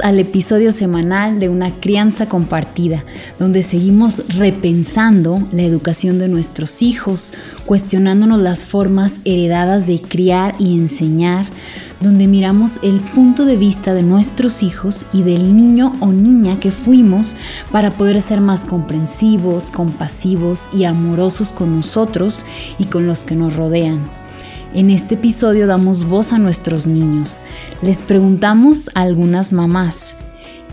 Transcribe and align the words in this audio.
al 0.00 0.18
episodio 0.18 0.72
semanal 0.72 1.38
de 1.38 1.48
Una 1.48 1.72
crianza 1.80 2.26
compartida, 2.26 3.04
donde 3.38 3.62
seguimos 3.62 4.24
repensando 4.28 5.46
la 5.52 5.62
educación 5.62 6.18
de 6.18 6.28
nuestros 6.28 6.82
hijos, 6.82 7.32
cuestionándonos 7.66 8.40
las 8.40 8.64
formas 8.64 9.20
heredadas 9.24 9.86
de 9.86 10.00
criar 10.00 10.54
y 10.58 10.74
enseñar, 10.74 11.46
donde 12.00 12.26
miramos 12.26 12.80
el 12.82 13.00
punto 13.00 13.44
de 13.44 13.56
vista 13.56 13.94
de 13.94 14.02
nuestros 14.02 14.62
hijos 14.62 15.04
y 15.12 15.22
del 15.22 15.56
niño 15.56 15.92
o 16.00 16.08
niña 16.08 16.60
que 16.60 16.70
fuimos 16.70 17.36
para 17.70 17.90
poder 17.90 18.20
ser 18.20 18.40
más 18.40 18.64
comprensivos, 18.64 19.70
compasivos 19.70 20.70
y 20.72 20.84
amorosos 20.84 21.52
con 21.52 21.74
nosotros 21.76 22.44
y 22.78 22.86
con 22.86 23.06
los 23.06 23.24
que 23.24 23.36
nos 23.36 23.54
rodean. 23.54 24.23
En 24.74 24.90
este 24.90 25.14
episodio 25.14 25.68
damos 25.68 26.04
voz 26.04 26.32
a 26.32 26.38
nuestros 26.38 26.84
niños. 26.84 27.38
Les 27.80 28.02
preguntamos 28.02 28.90
a 28.96 29.02
algunas 29.02 29.52
mamás, 29.52 30.16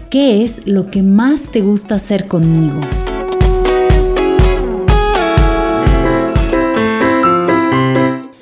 ¿qué 0.09 0.43
es 0.43 0.65
lo 0.65 0.87
que 0.87 1.03
más 1.03 1.51
te 1.51 1.61
gusta 1.61 1.95
hacer 1.95 2.27
conmigo? 2.27 2.79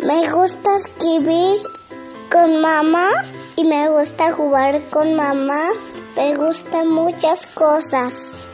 Me 0.02 0.32
gusta 0.32 0.76
escribir 0.78 1.58
con 2.32 2.62
mamá 2.62 3.10
y 3.58 3.66
me 3.66 3.90
gusta 3.90 4.32
jugar 4.32 4.82
con 4.90 5.16
mamá. 5.16 5.64
Me 6.16 6.36
gustan 6.36 6.90
muchas 6.90 7.46
cosas. 7.48 8.46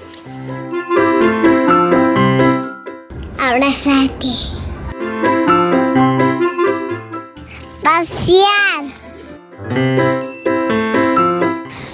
Abrazarte. 3.40 4.55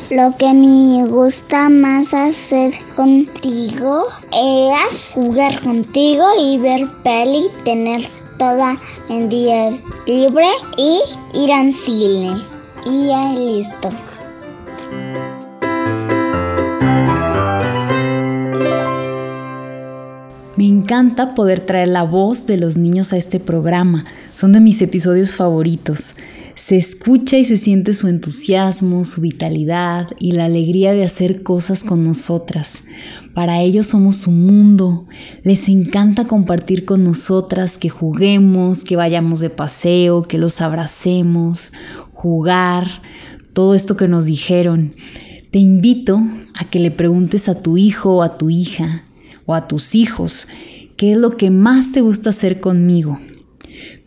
Lo 0.09 0.37
que 0.37 0.53
me 0.53 1.05
gusta 1.05 1.67
más 1.67 2.13
hacer 2.13 2.73
contigo 2.95 4.05
es 4.31 5.11
jugar 5.13 5.61
contigo 5.61 6.25
y 6.39 6.57
ver 6.59 6.89
peli, 7.03 7.49
tener 7.65 8.07
toda 8.39 8.77
el 9.09 9.27
día 9.27 9.71
libre 10.07 10.47
y 10.77 11.01
ir 11.33 11.51
al 11.51 11.73
cine. 11.73 12.37
Y 12.85 13.07
ya 13.07 13.33
listo. 13.33 13.89
Me 20.61 20.67
encanta 20.67 21.33
poder 21.33 21.59
traer 21.59 21.89
la 21.89 22.03
voz 22.03 22.45
de 22.45 22.55
los 22.55 22.77
niños 22.77 23.13
a 23.13 23.17
este 23.17 23.39
programa. 23.39 24.05
Son 24.35 24.53
de 24.53 24.59
mis 24.59 24.79
episodios 24.83 25.33
favoritos. 25.33 26.13
Se 26.53 26.77
escucha 26.77 27.39
y 27.39 27.45
se 27.45 27.57
siente 27.57 27.95
su 27.95 28.07
entusiasmo, 28.07 29.03
su 29.03 29.21
vitalidad 29.21 30.09
y 30.19 30.33
la 30.33 30.45
alegría 30.45 30.93
de 30.93 31.03
hacer 31.03 31.41
cosas 31.41 31.83
con 31.83 32.03
nosotras. 32.03 32.83
Para 33.33 33.59
ellos 33.63 33.87
somos 33.87 34.17
su 34.17 34.29
mundo. 34.29 35.07
Les 35.41 35.67
encanta 35.67 36.25
compartir 36.25 36.85
con 36.85 37.03
nosotras, 37.03 37.79
que 37.79 37.89
juguemos, 37.89 38.83
que 38.83 38.95
vayamos 38.95 39.39
de 39.39 39.49
paseo, 39.49 40.21
que 40.21 40.37
los 40.37 40.61
abracemos, 40.61 41.73
jugar, 42.11 43.01
todo 43.53 43.73
esto 43.73 43.97
que 43.97 44.07
nos 44.07 44.25
dijeron. 44.25 44.93
Te 45.49 45.57
invito 45.57 46.21
a 46.53 46.65
que 46.65 46.77
le 46.77 46.91
preguntes 46.91 47.49
a 47.49 47.63
tu 47.63 47.77
hijo 47.77 48.17
o 48.17 48.21
a 48.21 48.37
tu 48.37 48.51
hija 48.51 49.05
a 49.55 49.67
tus 49.67 49.95
hijos 49.95 50.47
qué 50.97 51.13
es 51.13 51.17
lo 51.17 51.37
que 51.37 51.49
más 51.49 51.91
te 51.91 52.01
gusta 52.01 52.29
hacer 52.29 52.59
conmigo. 52.59 53.19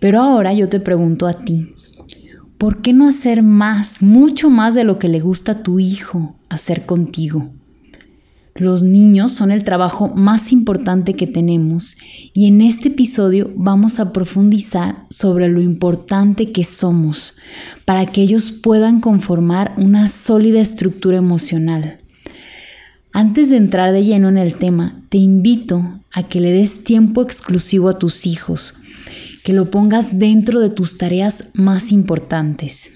Pero 0.00 0.20
ahora 0.22 0.52
yo 0.52 0.68
te 0.68 0.80
pregunto 0.80 1.26
a 1.26 1.44
ti, 1.44 1.74
¿por 2.58 2.82
qué 2.82 2.92
no 2.92 3.08
hacer 3.08 3.42
más, 3.42 4.00
mucho 4.02 4.50
más 4.50 4.74
de 4.74 4.84
lo 4.84 4.98
que 4.98 5.08
le 5.08 5.20
gusta 5.20 5.52
a 5.52 5.62
tu 5.62 5.80
hijo 5.80 6.36
hacer 6.48 6.86
contigo? 6.86 7.50
Los 8.54 8.84
niños 8.84 9.32
son 9.32 9.50
el 9.50 9.64
trabajo 9.64 10.06
más 10.14 10.52
importante 10.52 11.14
que 11.14 11.26
tenemos 11.26 11.96
y 12.32 12.46
en 12.46 12.60
este 12.60 12.86
episodio 12.86 13.50
vamos 13.56 13.98
a 13.98 14.12
profundizar 14.12 15.06
sobre 15.10 15.48
lo 15.48 15.60
importante 15.60 16.52
que 16.52 16.62
somos 16.62 17.34
para 17.84 18.06
que 18.06 18.22
ellos 18.22 18.52
puedan 18.52 19.00
conformar 19.00 19.74
una 19.76 20.06
sólida 20.06 20.60
estructura 20.60 21.16
emocional. 21.16 22.03
Antes 23.16 23.48
de 23.48 23.58
entrar 23.58 23.92
de 23.92 24.02
lleno 24.02 24.28
en 24.28 24.38
el 24.38 24.58
tema, 24.58 25.00
te 25.08 25.18
invito 25.18 26.00
a 26.10 26.24
que 26.24 26.40
le 26.40 26.50
des 26.50 26.82
tiempo 26.82 27.22
exclusivo 27.22 27.88
a 27.88 27.96
tus 27.96 28.26
hijos 28.26 28.74
que 29.44 29.52
lo 29.52 29.70
pongas 29.70 30.18
dentro 30.18 30.58
de 30.58 30.68
tus 30.68 30.98
tareas 30.98 31.50
más 31.54 31.92
importantes. 31.92 32.90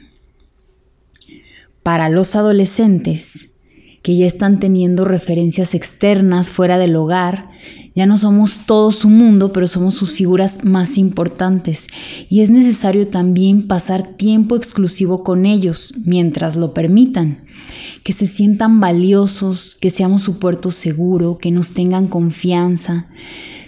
Para 1.85 2.09
los 2.09 2.35
adolescentes 2.35 3.48
que 4.09 4.17
ya 4.17 4.27
están 4.27 4.59
teniendo 4.59 5.05
referencias 5.05 5.75
externas 5.75 6.49
fuera 6.49 6.79
del 6.79 6.97
hogar, 6.97 7.51
ya 7.95 8.07
no 8.07 8.17
somos 8.17 8.61
todo 8.65 8.91
su 8.91 9.11
mundo, 9.11 9.53
pero 9.53 9.67
somos 9.67 9.97
sus 9.97 10.15
figuras 10.15 10.65
más 10.65 10.97
importantes. 10.97 11.89
Y 12.31 12.41
es 12.41 12.49
necesario 12.49 13.09
también 13.09 13.69
pasar 13.69 14.03
tiempo 14.03 14.57
exclusivo 14.57 15.23
con 15.23 15.45
ellos 15.45 15.93
mientras 16.07 16.57
lo 16.57 16.73
permitan, 16.73 17.45
que 18.03 18.15
se 18.15 18.27
sientan 18.27 18.81
valiosos, 18.81 19.77
que 19.79 19.91
seamos 19.91 20.23
su 20.23 20.39
puerto 20.39 20.71
seguro, 20.71 21.37
que 21.37 21.51
nos 21.51 21.73
tengan 21.73 22.09
confianza, 22.09 23.09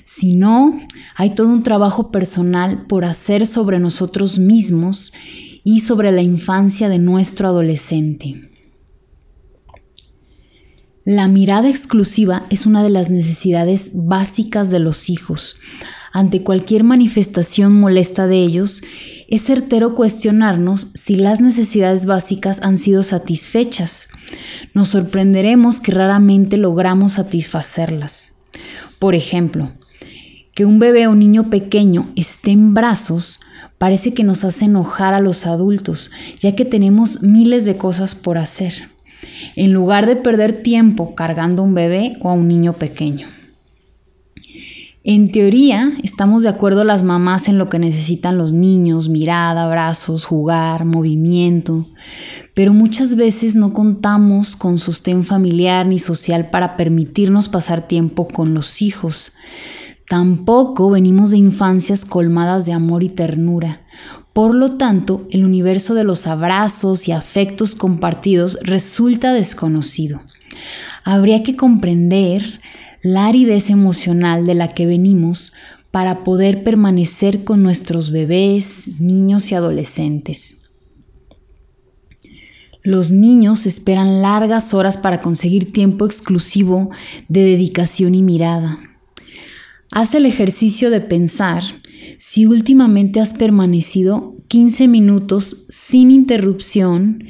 si 0.07 0.37
no, 0.37 0.81
hay 1.17 1.35
todo 1.35 1.49
un 1.49 1.63
trabajo 1.63 2.11
personal 2.11 2.87
por 2.87 3.05
hacer 3.05 3.47
sobre 3.47 3.79
nosotros 3.79 4.39
mismos 4.39 5.13
y 5.65 5.81
sobre 5.81 6.13
la 6.13 6.23
infancia 6.23 6.89
de 6.89 6.99
nuestro 6.99 7.47
adolescente. 7.47 8.50
La 11.05 11.29
mirada 11.29 11.71
exclusiva 11.71 12.45
es 12.51 12.67
una 12.67 12.83
de 12.83 12.91
las 12.91 13.09
necesidades 13.09 13.93
básicas 13.95 14.71
de 14.71 14.81
los 14.81 15.09
hijos. 15.09 15.57
Ante 16.13 16.43
cualquier 16.43 16.85
manifestación 16.85 17.73
molesta 17.73 18.27
de 18.27 18.43
ellos, 18.43 18.83
es 19.27 19.43
certero 19.43 19.95
cuestionarnos 19.95 20.89
si 20.93 21.17
las 21.17 21.41
necesidades 21.41 22.05
básicas 22.05 22.61
han 22.63 22.77
sido 22.77 23.03
satisfechas. 23.03 24.09
Nos 24.75 24.89
sorprenderemos 24.89 25.81
que 25.81 25.93
raramente 25.93 26.59
logramos 26.59 27.13
satisfacerlas. 27.13 28.35
Por 28.99 29.15
ejemplo, 29.15 29.73
que 30.53 30.67
un 30.67 30.79
bebé 30.79 31.07
o 31.07 31.15
niño 31.15 31.49
pequeño 31.49 32.13
esté 32.15 32.51
en 32.51 32.75
brazos 32.75 33.41
parece 33.79 34.13
que 34.13 34.25
nos 34.25 34.45
hace 34.45 34.67
enojar 34.67 35.15
a 35.15 35.21
los 35.21 35.47
adultos, 35.47 36.11
ya 36.41 36.55
que 36.55 36.67
tenemos 36.67 37.23
miles 37.23 37.65
de 37.65 37.79
cosas 37.79 38.15
por 38.15 38.37
hacer, 38.37 38.90
en 39.57 39.73
lugar 39.73 40.07
de 40.07 40.17
perder 40.17 40.63
tiempo 40.63 41.15
cargando 41.15 41.63
a 41.63 41.65
un 41.65 41.75
bebé 41.75 42.17
o 42.21 42.31
a 42.31 42.33
un 42.33 42.49
niño 42.49 42.75
pequeño. 42.75 43.29
En 45.03 45.33
teoría, 45.33 45.95
estamos 46.03 46.43
de 46.43 46.51
acuerdo 46.51 46.85
las 46.85 47.05
mamás 47.05 47.49
en 47.49 47.57
lo 47.57 47.71
que 47.71 47.79
necesitan 47.79 48.37
los 48.37 48.53
niños, 48.53 49.09
mirada, 49.09 49.67
brazos, 49.67 50.27
jugar, 50.27 50.85
movimiento, 50.85 51.87
pero 52.55 52.75
muchas 52.75 53.17
veces 53.17 53.57
no 53.57 53.73
contamos 53.73 54.57
con 54.57 54.79
sostén 54.79 55.25
familiar 55.25 55.87
ni 55.87 55.99
social 55.99 56.51
para 56.51 56.77
permitirnos 56.77 57.49
pasar 57.49 57.89
tiempo 57.89 58.29
con 58.29 58.53
los 58.53 58.83
hijos. 58.83 59.33
Tampoco 60.07 60.91
venimos 60.91 61.31
de 61.31 61.39
infancias 61.39 62.05
colmadas 62.05 62.67
de 62.67 62.75
amor 62.75 63.03
y 63.03 63.09
ternura. 63.09 63.81
Por 64.41 64.55
lo 64.55 64.79
tanto, 64.79 65.29
el 65.31 65.45
universo 65.45 65.93
de 65.93 66.03
los 66.03 66.27
abrazos 66.27 67.09
y 67.09 67.13
afectos 67.13 67.75
compartidos 67.75 68.57
resulta 68.63 69.35
desconocido. 69.35 70.23
Habría 71.05 71.43
que 71.43 71.57
comprender 71.57 72.63
la 73.03 73.27
aridez 73.27 73.69
emocional 73.69 74.47
de 74.47 74.55
la 74.55 74.69
que 74.69 74.87
venimos 74.87 75.53
para 75.91 76.25
poder 76.25 76.65
permanecer 76.65 77.45
con 77.45 77.63
nuestros 77.63 78.13
bebés, 78.13 78.89
niños 78.99 79.53
y 79.53 79.57
adolescentes. 79.57 80.71
Los 82.83 83.13
niños 83.13 83.67
esperan 83.67 84.23
largas 84.23 84.73
horas 84.73 84.97
para 84.97 85.21
conseguir 85.21 85.71
tiempo 85.71 86.07
exclusivo 86.07 86.89
de 87.29 87.43
dedicación 87.45 88.15
y 88.15 88.23
mirada. 88.23 88.79
Haz 89.91 90.15
el 90.15 90.25
ejercicio 90.25 90.89
de 90.89 91.03
pensar 91.03 91.63
si 92.19 92.47
últimamente 92.47 93.21
has 93.21 93.35
permanecido 93.35 94.35
15 94.49 94.89
minutos 94.89 95.67
sin 95.69 96.11
interrupción 96.11 97.25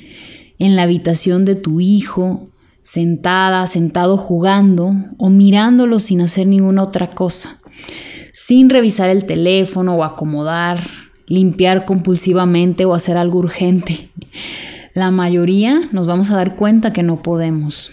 en 0.58 0.76
la 0.76 0.82
habitación 0.82 1.44
de 1.44 1.54
tu 1.54 1.80
hijo, 1.80 2.50
sentada, 2.82 3.66
sentado 3.66 4.16
jugando 4.16 4.94
o 5.16 5.30
mirándolo 5.30 6.00
sin 6.00 6.20
hacer 6.20 6.46
ninguna 6.46 6.82
otra 6.82 7.10
cosa, 7.10 7.60
sin 8.32 8.70
revisar 8.70 9.10
el 9.10 9.26
teléfono 9.26 9.94
o 9.96 10.04
acomodar, 10.04 10.82
limpiar 11.26 11.84
compulsivamente 11.84 12.84
o 12.84 12.94
hacer 12.94 13.16
algo 13.16 13.38
urgente. 13.38 14.10
La 14.94 15.10
mayoría 15.10 15.80
nos 15.92 16.06
vamos 16.06 16.30
a 16.30 16.36
dar 16.36 16.56
cuenta 16.56 16.92
que 16.92 17.04
no 17.04 17.22
podemos. 17.22 17.92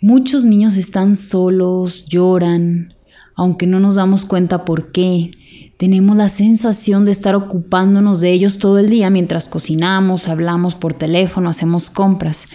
Muchos 0.00 0.44
niños 0.44 0.76
están 0.76 1.16
solos, 1.16 2.06
lloran, 2.06 2.94
aunque 3.38 3.68
no 3.68 3.78
nos 3.78 3.94
damos 3.94 4.24
cuenta 4.24 4.64
por 4.64 4.90
qué. 4.90 5.30
Tenemos 5.76 6.16
la 6.16 6.28
sensación 6.28 7.04
de 7.04 7.12
estar 7.12 7.36
ocupándonos 7.36 8.20
de 8.20 8.32
ellos 8.32 8.58
todo 8.58 8.80
el 8.80 8.90
día 8.90 9.10
mientras 9.10 9.46
cocinamos, 9.46 10.26
hablamos 10.26 10.74
por 10.74 10.94
teléfono, 10.94 11.48
hacemos 11.48 11.88
compras. 11.88 12.46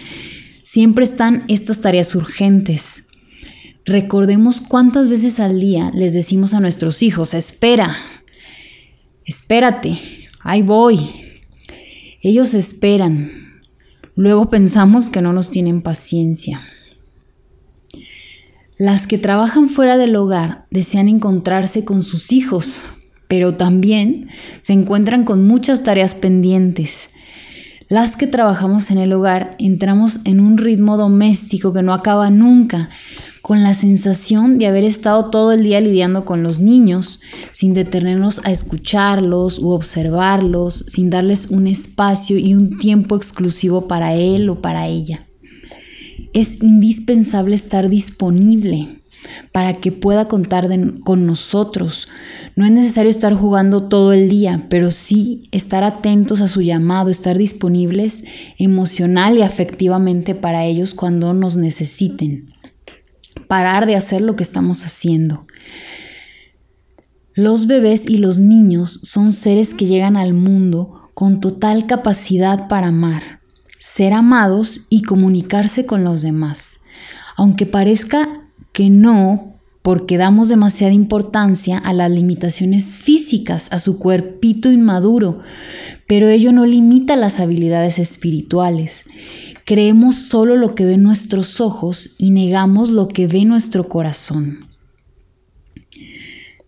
Siempre 0.62 1.06
están 1.06 1.44
estas 1.48 1.80
tareas 1.80 2.14
urgentes. 2.14 3.04
Recordemos 3.86 4.60
cuántas 4.60 5.08
veces 5.08 5.40
al 5.40 5.58
día 5.58 5.90
les 5.94 6.12
decimos 6.12 6.52
a 6.52 6.60
nuestros 6.60 7.02
hijos, 7.02 7.32
espera, 7.32 7.96
espérate, 9.24 9.98
ahí 10.42 10.60
voy. 10.60 10.98
Ellos 12.20 12.52
esperan. 12.52 13.62
Luego 14.16 14.50
pensamos 14.50 15.08
que 15.08 15.22
no 15.22 15.32
nos 15.32 15.50
tienen 15.50 15.80
paciencia. 15.80 16.60
Las 18.76 19.06
que 19.06 19.18
trabajan 19.18 19.68
fuera 19.68 19.96
del 19.96 20.16
hogar 20.16 20.66
desean 20.68 21.08
encontrarse 21.08 21.84
con 21.84 22.02
sus 22.02 22.32
hijos, 22.32 22.82
pero 23.28 23.54
también 23.54 24.30
se 24.62 24.72
encuentran 24.72 25.22
con 25.22 25.46
muchas 25.46 25.84
tareas 25.84 26.16
pendientes. 26.16 27.10
Las 27.88 28.16
que 28.16 28.26
trabajamos 28.26 28.90
en 28.90 28.98
el 28.98 29.12
hogar 29.12 29.54
entramos 29.60 30.22
en 30.24 30.40
un 30.40 30.58
ritmo 30.58 30.96
doméstico 30.96 31.72
que 31.72 31.82
no 31.82 31.94
acaba 31.94 32.30
nunca, 32.30 32.90
con 33.42 33.62
la 33.62 33.74
sensación 33.74 34.58
de 34.58 34.66
haber 34.66 34.82
estado 34.82 35.30
todo 35.30 35.52
el 35.52 35.62
día 35.62 35.80
lidiando 35.80 36.24
con 36.24 36.42
los 36.42 36.58
niños, 36.58 37.20
sin 37.52 37.74
detenernos 37.74 38.44
a 38.44 38.50
escucharlos 38.50 39.60
u 39.60 39.70
observarlos, 39.70 40.84
sin 40.88 41.10
darles 41.10 41.50
un 41.50 41.68
espacio 41.68 42.38
y 42.38 42.54
un 42.54 42.76
tiempo 42.78 43.14
exclusivo 43.14 43.86
para 43.86 44.14
él 44.14 44.48
o 44.48 44.60
para 44.60 44.88
ella. 44.88 45.28
Es 46.34 46.62
indispensable 46.62 47.54
estar 47.54 47.88
disponible 47.88 49.00
para 49.52 49.74
que 49.74 49.92
pueda 49.92 50.28
contar 50.28 50.68
con 51.00 51.26
nosotros. 51.26 52.08
No 52.56 52.64
es 52.66 52.72
necesario 52.72 53.10
estar 53.10 53.34
jugando 53.34 53.88
todo 53.88 54.12
el 54.12 54.28
día, 54.28 54.66
pero 54.68 54.90
sí 54.90 55.48
estar 55.52 55.82
atentos 55.82 56.40
a 56.40 56.48
su 56.48 56.60
llamado, 56.60 57.10
estar 57.10 57.38
disponibles 57.38 58.24
emocional 58.58 59.38
y 59.38 59.42
afectivamente 59.42 60.34
para 60.34 60.64
ellos 60.64 60.94
cuando 60.94 61.32
nos 61.34 61.56
necesiten 61.56 62.52
parar 63.48 63.86
de 63.86 63.96
hacer 63.96 64.20
lo 64.20 64.34
que 64.34 64.42
estamos 64.42 64.84
haciendo. 64.84 65.46
Los 67.34 67.66
bebés 67.66 68.08
y 68.08 68.18
los 68.18 68.38
niños 68.38 69.00
son 69.02 69.32
seres 69.32 69.74
que 69.74 69.86
llegan 69.86 70.16
al 70.16 70.34
mundo 70.34 71.10
con 71.14 71.40
total 71.40 71.86
capacidad 71.86 72.68
para 72.68 72.88
amar, 72.88 73.40
ser 73.84 74.14
amados 74.14 74.86
y 74.88 75.02
comunicarse 75.02 75.84
con 75.84 76.04
los 76.04 76.22
demás. 76.22 76.80
Aunque 77.36 77.66
parezca 77.66 78.40
que 78.72 78.88
no, 78.88 79.56
porque 79.82 80.16
damos 80.16 80.48
demasiada 80.48 80.94
importancia 80.94 81.76
a 81.76 81.92
las 81.92 82.10
limitaciones 82.10 82.96
físicas, 82.96 83.68
a 83.72 83.78
su 83.78 83.98
cuerpito 83.98 84.72
inmaduro, 84.72 85.40
pero 86.08 86.28
ello 86.30 86.50
no 86.50 86.64
limita 86.64 87.14
las 87.14 87.40
habilidades 87.40 87.98
espirituales. 87.98 89.04
Creemos 89.66 90.16
solo 90.16 90.56
lo 90.56 90.74
que 90.74 90.86
ven 90.86 91.02
nuestros 91.02 91.60
ojos 91.60 92.14
y 92.16 92.30
negamos 92.30 92.88
lo 92.88 93.06
que 93.06 93.26
ve 93.26 93.44
nuestro 93.44 93.86
corazón. 93.90 94.66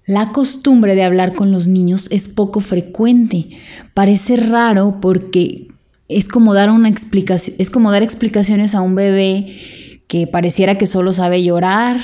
La 0.04 0.32
costumbre 0.32 0.94
de 0.94 1.04
hablar 1.04 1.34
con 1.34 1.50
los 1.50 1.66
niños 1.66 2.08
es 2.10 2.28
poco 2.28 2.60
frecuente. 2.60 3.48
Parece 3.94 4.36
raro 4.36 4.98
porque 5.00 5.68
es 6.08 6.28
como 6.28 6.54
dar 6.54 6.70
una 6.70 6.88
explicación, 6.88 7.56
es 7.58 7.70
como 7.70 7.90
dar 7.90 8.02
explicaciones 8.02 8.74
a 8.74 8.80
un 8.80 8.94
bebé 8.94 10.02
que 10.08 10.26
pareciera 10.26 10.78
que 10.78 10.86
solo 10.86 11.12
sabe 11.12 11.42
llorar, 11.42 12.00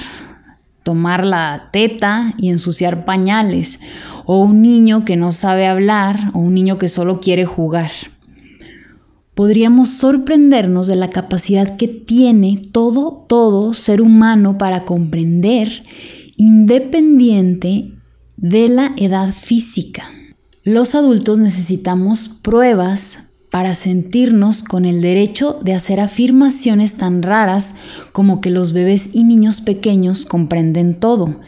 tomar 0.82 1.24
la 1.24 1.70
teta 1.72 2.34
y 2.38 2.50
ensuciar 2.50 3.04
pañales, 3.04 3.80
o 4.24 4.40
un 4.40 4.62
niño 4.62 5.04
que 5.04 5.16
no 5.16 5.30
sabe 5.32 5.66
hablar, 5.66 6.30
o 6.34 6.40
un 6.40 6.54
niño 6.54 6.78
que 6.78 6.88
solo 6.88 7.20
quiere 7.20 7.44
jugar 7.44 7.92
podríamos 9.34 9.88
sorprendernos 9.88 10.86
de 10.86 10.96
la 10.96 11.10
capacidad 11.10 11.76
que 11.76 11.88
tiene 11.88 12.60
todo, 12.72 13.24
todo 13.28 13.74
ser 13.74 14.02
humano 14.02 14.58
para 14.58 14.84
comprender 14.84 15.84
independiente 16.36 17.94
de 18.36 18.68
la 18.68 18.94
edad 18.96 19.32
física. 19.32 20.10
Los 20.64 20.94
adultos 20.94 21.38
necesitamos 21.38 22.28
pruebas 22.28 23.20
para 23.52 23.74
sentirnos 23.74 24.62
con 24.62 24.86
el 24.86 25.02
derecho 25.02 25.60
de 25.62 25.74
hacer 25.74 26.00
afirmaciones 26.00 26.94
tan 26.94 27.22
raras 27.22 27.74
como 28.12 28.40
que 28.40 28.48
los 28.48 28.72
bebés 28.72 29.10
y 29.12 29.24
niños 29.24 29.60
pequeños 29.60 30.24
comprenden 30.24 30.98
todo, 30.98 31.38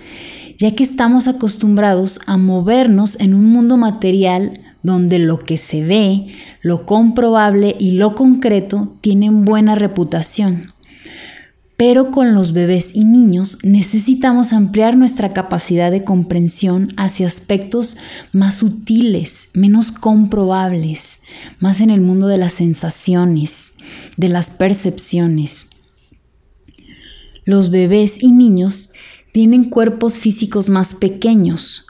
ya 0.59 0.75
que 0.75 0.85
estamos 0.85 1.29
acostumbrados 1.29 2.21
a 2.27 2.37
movernos 2.37 3.19
en 3.21 3.35
un 3.35 3.47
mundo 3.47 3.79
material 3.79 4.53
donde 4.83 5.19
lo 5.19 5.39
que 5.39 5.57
se 5.57 5.83
ve, 5.83 6.27
lo 6.61 6.85
comprobable 6.85 7.75
y 7.81 7.93
lo 7.93 8.15
concreto 8.15 8.93
tienen 9.01 9.47
buena 9.47 9.75
reputación. 9.75 10.74
Pero 11.77 12.13
con 12.13 12.35
los 12.35 12.53
bebés 12.53 12.95
y 12.95 13.05
niños 13.05 13.59
necesitamos 13.65 14.53
ampliar 14.53 14.97
nuestra 14.97 15.33
capacidad 15.33 15.91
de 15.91 16.05
comprensión 16.05 16.93
hacia 16.97 17.27
aspectos 17.27 17.97
más 18.33 18.55
sutiles, 18.57 19.49
menos 19.55 19.91
comprobables, 19.91 21.19
más 21.59 21.81
en 21.81 21.91
el 21.91 22.01
mundo 22.01 22.29
de 22.29 22.39
las 22.39 22.53
sensaciones, 22.53 23.73
de 24.17 24.29
las 24.29 24.51
percepciones. 24.51 25.67
Los 27.45 27.71
bebés 27.71 28.23
y 28.23 28.31
niños 28.31 28.91
tienen 29.33 29.65
cuerpos 29.65 30.17
físicos 30.17 30.71
más 30.71 30.95
pequeños, 30.95 31.87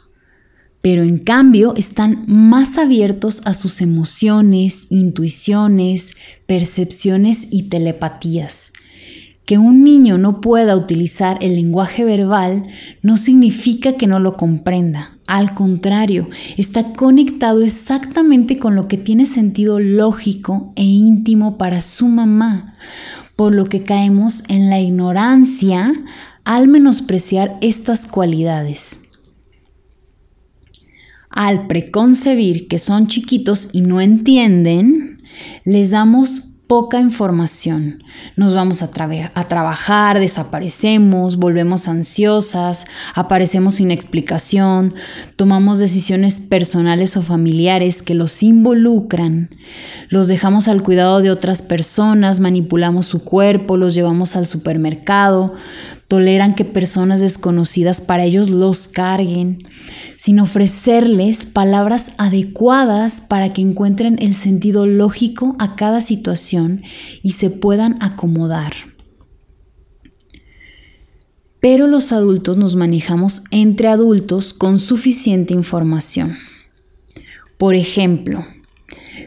pero 0.81 1.03
en 1.03 1.19
cambio 1.19 1.75
están 1.77 2.25
más 2.27 2.79
abiertos 2.79 3.43
a 3.45 3.53
sus 3.53 3.83
emociones, 3.83 4.87
intuiciones, 4.89 6.15
percepciones 6.47 7.47
y 7.51 7.65
telepatías. 7.65 8.73
Que 9.47 9.59
un 9.59 9.85
niño 9.85 10.17
no 10.17 10.41
pueda 10.41 10.75
utilizar 10.77 11.39
el 11.43 11.57
lenguaje 11.57 12.05
verbal 12.05 12.67
no 13.03 13.17
significa 13.17 13.95
que 13.95 14.07
no 14.07 14.19
lo 14.19 14.37
comprenda. 14.37 15.19
Al 15.27 15.55
contrario, 15.55 16.29
está 16.57 16.93
conectado 16.93 17.63
exactamente 17.63 18.59
con 18.59 18.75
lo 18.75 18.89
que 18.89 18.97
tiene 18.97 19.27
sentido 19.27 19.81
lógico 19.81 20.73
e 20.77 20.85
íntimo 20.85 21.57
para 21.59 21.81
su 21.81 22.09
mamá, 22.09 22.75
por 23.37 23.55
lo 23.55 23.67
que 23.67 23.83
caemos 23.83 24.45
en 24.49 24.71
la 24.71 24.81
ignorancia 24.81 25.93
al 26.45 26.69
menospreciar 26.69 27.57
estas 27.63 28.07
cualidades. 28.07 29.01
Al 31.31 31.67
preconcebir 31.67 32.69
que 32.69 32.79
son 32.79 33.09
chiquitos 33.09 33.71
y 33.73 33.81
no 33.81 34.01
entienden, 34.01 35.19
les 35.65 35.91
damos 35.91 36.54
poca 36.67 36.99
información. 36.99 38.03
Nos 38.37 38.55
vamos 38.55 38.83
a, 38.83 38.87
a, 39.35 39.49
trabajar, 39.49 40.19
desaparecemos, 40.19 41.37
volvemos 41.37 41.89
ansiosas, 41.89 42.87
aparecemos 43.15 43.75
sin 43.75 43.91
explicación, 43.91 44.95
tomamos 45.37 45.79
decisiones 45.79 46.41
personales 46.41 47.17
o 47.17 47.23
familiares 47.23 48.03
que 48.03 48.15
los 48.15 48.43
involucran, 48.43 49.51
los 50.09 50.29
dejamos 50.29 50.69
al 50.69 50.83
cuidado 50.83 51.21
de 51.21 51.31
otras 51.31 51.61
personas, 51.61 52.41
manipulamos 52.41 53.07
su 53.07 53.25
cuerpo, 53.25 53.77
los 53.77 53.95
llevamos 53.95 54.35
al 54.35 54.47
supermercado, 54.47 55.55
toleran 56.09 56.55
que 56.55 56.65
personas 56.65 57.21
desconocidas 57.21 58.01
para 58.01 58.25
ellos 58.25 58.51
los 58.51 58.89
carguen, 58.89 59.59
sin 60.17 60.41
ofrecerles 60.41 61.47
palabras 61.47 62.13
adecuadas 62.19 63.21
para 63.21 63.53
que 63.53 63.63
encuentren 63.63 64.17
el 64.21 64.35
sentido 64.35 64.87
lógico 64.87 65.57
a 65.59 65.77
cada 65.77 66.01
situación 66.01 66.83
y 67.23 67.33
se 67.33 67.51
puedan 67.51 68.03
acomodar. 68.03 68.75
Pero 71.61 71.87
los 71.87 72.13
adultos 72.13 72.59
nos 72.59 72.77
manejamos 72.77 73.43
entre 73.51 73.89
adultos 73.89 74.53
con 74.53 74.79
suficiente 74.79 75.55
información. 75.55 76.37
Por 77.57 77.75
ejemplo, 77.75 78.45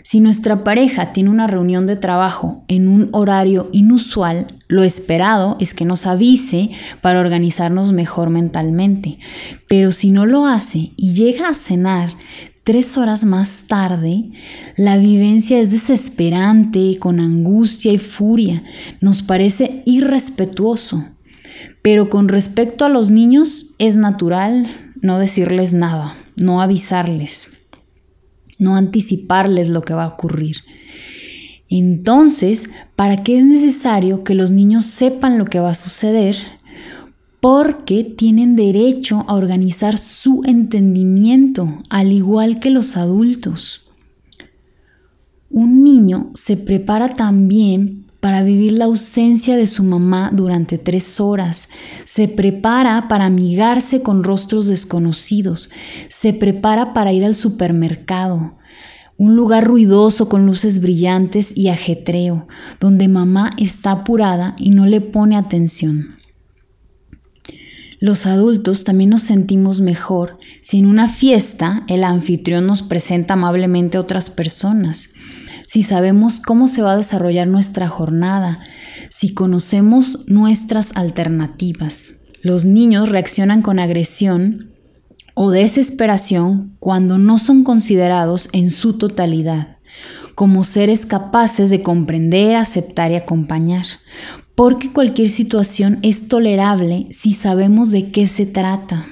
si 0.10 0.22
nuestra 0.22 0.64
pareja 0.64 1.12
tiene 1.12 1.30
una 1.30 1.48
reunión 1.48 1.86
de 1.86 1.98
trabajo 1.98 2.64
en 2.70 2.88
un 2.88 3.10
horario 3.12 3.68
inusual, 3.74 4.48
lo 4.70 4.86
esperado 4.86 5.58
es 5.60 5.74
que 5.74 5.84
nos 5.84 6.06
avise 6.06 6.70
para 7.02 7.20
organizarnos 7.20 7.92
mejor 7.92 8.30
mentalmente. 8.30 9.20
Pero 9.68 9.92
si 9.92 10.12
no 10.12 10.26
lo 10.26 10.46
hace 10.46 10.94
y 10.96 11.14
llega 11.14 11.50
a 11.50 11.54
cenar 11.54 12.12
tres 12.64 12.98
horas 12.98 13.26
más 13.26 13.66
tarde, 13.68 14.32
la 14.78 14.96
vivencia 14.96 15.60
es 15.60 15.72
desesperante, 15.72 17.00
con 17.00 17.20
angustia 17.20 17.92
y 17.92 17.98
furia. 17.98 18.64
Nos 19.02 19.24
parece 19.24 19.82
irrespetuoso. 19.86 21.04
Pero 21.82 22.10
con 22.10 22.30
respecto 22.30 22.86
a 22.86 22.90
los 22.90 23.12
niños 23.12 23.76
es 23.78 23.98
natural 23.98 24.68
no 25.02 25.20
decirles 25.20 25.74
nada, 25.74 26.16
no 26.38 26.62
avisarles 26.62 27.50
no 28.58 28.76
anticiparles 28.76 29.70
lo 29.70 29.82
que 29.82 29.94
va 29.94 30.06
a 30.06 30.10
ocurrir. 30.10 30.58
Entonces, 31.70 32.70
¿para 32.96 33.24
qué 33.24 33.40
es 33.40 33.46
necesario 33.46 34.24
que 34.24 34.36
los 34.36 34.52
niños 34.52 34.86
sepan 34.86 35.38
lo 35.38 35.46
que 35.46 35.60
va 35.60 35.72
a 35.72 35.76
suceder? 35.76 36.38
porque 37.40 38.04
tienen 38.04 38.56
derecho 38.56 39.24
a 39.28 39.36
organizar 39.36 39.98
su 39.98 40.42
entendimiento, 40.46 41.82
al 41.90 42.12
igual 42.12 42.60
que 42.60 42.70
los 42.70 42.98
adultos. 42.98 43.88
Un 45.50 45.84
niño 45.84 46.32
se 46.34 46.58
prepara 46.58 47.14
también 47.14 48.07
para 48.28 48.44
vivir 48.44 48.74
la 48.74 48.84
ausencia 48.84 49.56
de 49.56 49.68
su 49.68 49.86
mamá 49.86 50.32
durante 50.34 50.78
tres 50.78 51.22
horas, 51.22 51.70
se 52.04 52.28
prepara 52.28 53.08
para 53.08 53.24
amigarse 53.24 54.02
con 54.02 54.22
rostros 54.22 54.68
desconocidos, 54.68 55.70
se 56.10 56.34
prepara 56.34 56.92
para 56.92 57.14
ir 57.14 57.24
al 57.24 57.36
supermercado, 57.36 58.58
un 59.16 59.38
lugar 59.38 59.64
ruidoso 59.64 60.28
con 60.28 60.46
luces 60.46 60.82
brillantes 60.82 61.56
y 61.56 61.70
ajetreo, 61.70 62.50
donde 62.82 63.08
mamá 63.08 63.52
está 63.58 63.92
apurada 63.92 64.58
y 64.60 64.72
no 64.72 64.86
le 64.88 65.00
pone 65.00 65.38
atención. 65.38 66.18
Los 68.02 68.26
adultos 68.26 68.84
también 68.84 69.12
nos 69.12 69.22
sentimos 69.22 69.80
mejor 69.80 70.38
si 70.62 70.80
en 70.80 70.86
una 70.86 71.08
fiesta 71.08 71.86
el 71.88 72.04
anfitrión 72.04 72.68
nos 72.68 72.82
presenta 72.82 73.36
amablemente 73.36 73.96
a 73.96 74.02
otras 74.02 74.30
personas, 74.30 75.12
si 75.68 75.84
sabemos 75.84 76.40
cómo 76.40 76.68
se 76.68 76.82
va 76.82 76.94
a 76.94 76.98
desarrollar 76.98 77.48
nuestra 77.48 77.88
jornada, 77.88 78.64
si 79.10 79.36
conocemos 79.36 80.26
nuestras 80.26 80.90
alternativas. 80.96 82.14
Los 82.42 82.66
niños 82.66 83.10
reaccionan 83.10 83.62
con 83.62 83.78
agresión 83.78 84.72
o 85.36 85.52
desesperación 85.52 86.76
cuando 86.80 87.20
no 87.20 87.38
son 87.38 87.64
considerados 87.64 88.50
en 88.52 88.72
su 88.72 88.94
totalidad, 88.94 89.78
como 90.34 90.64
seres 90.64 91.06
capaces 91.06 91.70
de 91.70 91.84
comprender, 91.84 92.56
aceptar 92.56 93.12
y 93.12 93.16
acompañar 93.16 93.86
porque 94.58 94.92
cualquier 94.92 95.30
situación 95.30 96.00
es 96.02 96.30
tolerable 96.30 97.06
si 97.12 97.34
sabemos 97.34 97.92
de 97.92 98.10
qué 98.10 98.26
se 98.26 98.48
trata. 98.48 99.06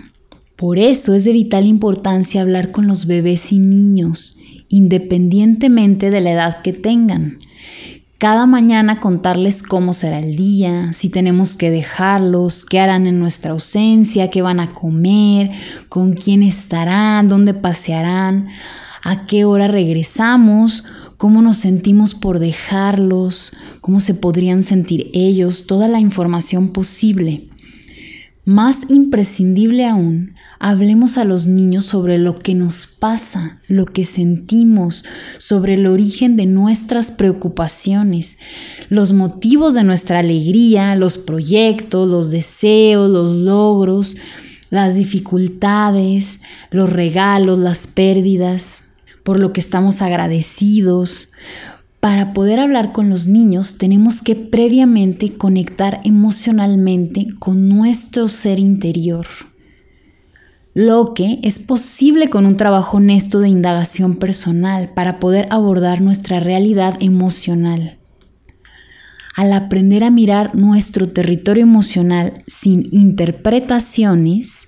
Por 0.55 0.79
eso 0.79 1.13
es 1.13 1.23
de 1.23 1.33
vital 1.33 1.67
importancia 1.67 2.41
hablar 2.41 2.71
con 2.71 2.87
los 2.87 3.05
bebés 3.05 3.51
y 3.51 3.59
niños, 3.59 4.39
independientemente 4.69 6.09
de 6.09 6.21
la 6.21 6.31
edad 6.31 6.61
que 6.61 6.73
tengan. 6.73 7.39
Cada 8.17 8.45
mañana 8.45 8.99
contarles 8.99 9.61
cómo 9.61 9.93
será 9.93 10.19
el 10.19 10.35
día, 10.35 10.93
si 10.93 11.09
tenemos 11.09 11.57
que 11.57 11.69
dejarlos, 11.69 12.65
qué 12.65 12.79
harán 12.79 13.07
en 13.07 13.19
nuestra 13.19 13.51
ausencia, 13.51 14.29
qué 14.29 14.41
van 14.41 14.59
a 14.59 14.73
comer, 14.73 15.51
con 15.89 16.13
quién 16.13 16.41
estarán, 16.41 17.27
dónde 17.27 17.53
pasearán, 17.53 18.47
a 19.03 19.25
qué 19.25 19.45
hora 19.45 19.67
regresamos 19.67 20.85
cómo 21.17 21.41
nos 21.41 21.57
sentimos 21.57 22.13
por 22.13 22.39
dejarlos, 22.39 23.53
cómo 23.81 23.99
se 23.99 24.13
podrían 24.13 24.63
sentir 24.63 25.09
ellos, 25.13 25.65
toda 25.67 25.87
la 25.87 25.99
información 25.99 26.69
posible. 26.69 27.49
Más 28.43 28.89
imprescindible 28.89 29.85
aún, 29.87 30.35
hablemos 30.59 31.17
a 31.17 31.25
los 31.25 31.47
niños 31.47 31.85
sobre 31.85 32.17
lo 32.17 32.39
que 32.39 32.55
nos 32.55 32.87
pasa, 32.87 33.59
lo 33.67 33.85
que 33.85 34.03
sentimos, 34.03 35.03
sobre 35.37 35.75
el 35.75 35.87
origen 35.87 36.37
de 36.37 36.45
nuestras 36.45 37.11
preocupaciones, 37.11 38.37
los 38.89 39.13
motivos 39.13 39.73
de 39.73 39.83
nuestra 39.83 40.19
alegría, 40.19 40.95
los 40.95 41.17
proyectos, 41.17 42.09
los 42.09 42.31
deseos, 42.31 43.09
los 43.09 43.31
logros, 43.31 44.15
las 44.69 44.95
dificultades, 44.95 46.39
los 46.71 46.89
regalos, 46.89 47.59
las 47.59 47.87
pérdidas 47.87 48.83
por 49.25 49.39
lo 49.39 49.51
que 49.51 49.59
estamos 49.59 50.03
agradecidos. 50.03 51.29
Para 51.99 52.33
poder 52.33 52.59
hablar 52.59 52.93
con 52.93 53.09
los 53.09 53.25
niños 53.25 53.79
tenemos 53.79 54.21
que 54.21 54.35
previamente 54.35 55.35
conectar 55.35 55.99
emocionalmente 56.03 57.27
con 57.39 57.67
nuestro 57.67 58.27
ser 58.27 58.59
interior. 58.59 59.25
Lo 60.77 61.13
que 61.13 61.39
es 61.41 61.57
posible 61.59 62.29
con 62.29 62.45
un 62.45 62.57
trabajo 62.57 62.97
honesto 62.97 63.39
de 63.39 63.47
indagación 63.47 64.17
personal 64.17 64.89
para 64.93 65.21
poder 65.21 65.47
abordar 65.49 66.01
nuestra 66.01 66.41
realidad 66.41 66.97
emocional. 66.99 67.97
Al 69.37 69.53
aprender 69.53 70.03
a 70.03 70.11
mirar 70.11 70.53
nuestro 70.53 71.07
territorio 71.07 71.63
emocional 71.63 72.33
sin 72.45 72.87
interpretaciones, 72.91 74.67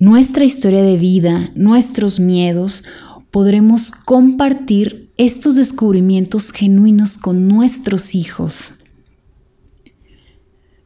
nuestra 0.00 0.44
historia 0.44 0.82
de 0.82 0.96
vida, 0.96 1.52
nuestros 1.54 2.18
miedos, 2.18 2.82
podremos 3.30 3.92
compartir 3.92 5.12
estos 5.18 5.54
descubrimientos 5.54 6.50
genuinos 6.50 7.16
con 7.16 7.46
nuestros 7.46 8.16
hijos. 8.16 8.74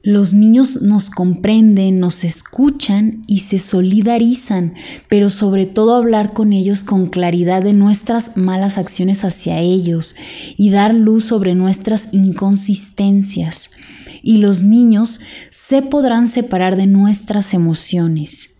Los 0.06 0.34
niños 0.34 0.82
nos 0.82 1.08
comprenden, 1.08 1.98
nos 1.98 2.24
escuchan 2.24 3.22
y 3.26 3.38
se 3.38 3.56
solidarizan, 3.56 4.74
pero 5.08 5.30
sobre 5.30 5.64
todo 5.64 5.94
hablar 5.94 6.34
con 6.34 6.52
ellos 6.52 6.84
con 6.84 7.06
claridad 7.06 7.62
de 7.62 7.72
nuestras 7.72 8.36
malas 8.36 8.76
acciones 8.76 9.24
hacia 9.24 9.60
ellos 9.60 10.14
y 10.58 10.68
dar 10.68 10.92
luz 10.92 11.24
sobre 11.24 11.54
nuestras 11.54 12.10
inconsistencias. 12.12 13.70
Y 14.22 14.38
los 14.38 14.62
niños 14.62 15.20
se 15.48 15.80
podrán 15.80 16.28
separar 16.28 16.76
de 16.76 16.86
nuestras 16.86 17.54
emociones. 17.54 18.56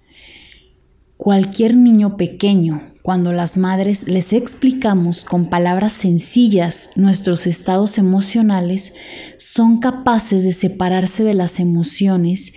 Cualquier 1.18 1.76
niño 1.76 2.16
pequeño, 2.16 2.93
cuando 3.04 3.34
las 3.34 3.58
madres 3.58 4.08
les 4.08 4.32
explicamos 4.32 5.25
con 5.25 5.50
palabras 5.50 5.92
sencillas 5.92 6.88
nuestros 6.96 7.46
estados 7.46 7.99
emocionales, 7.99 8.94
son 9.37 9.78
capaces 9.78 10.42
de 10.42 10.52
separarse 10.52 11.23
de 11.23 11.34
las 11.34 11.61
emociones 11.61 12.54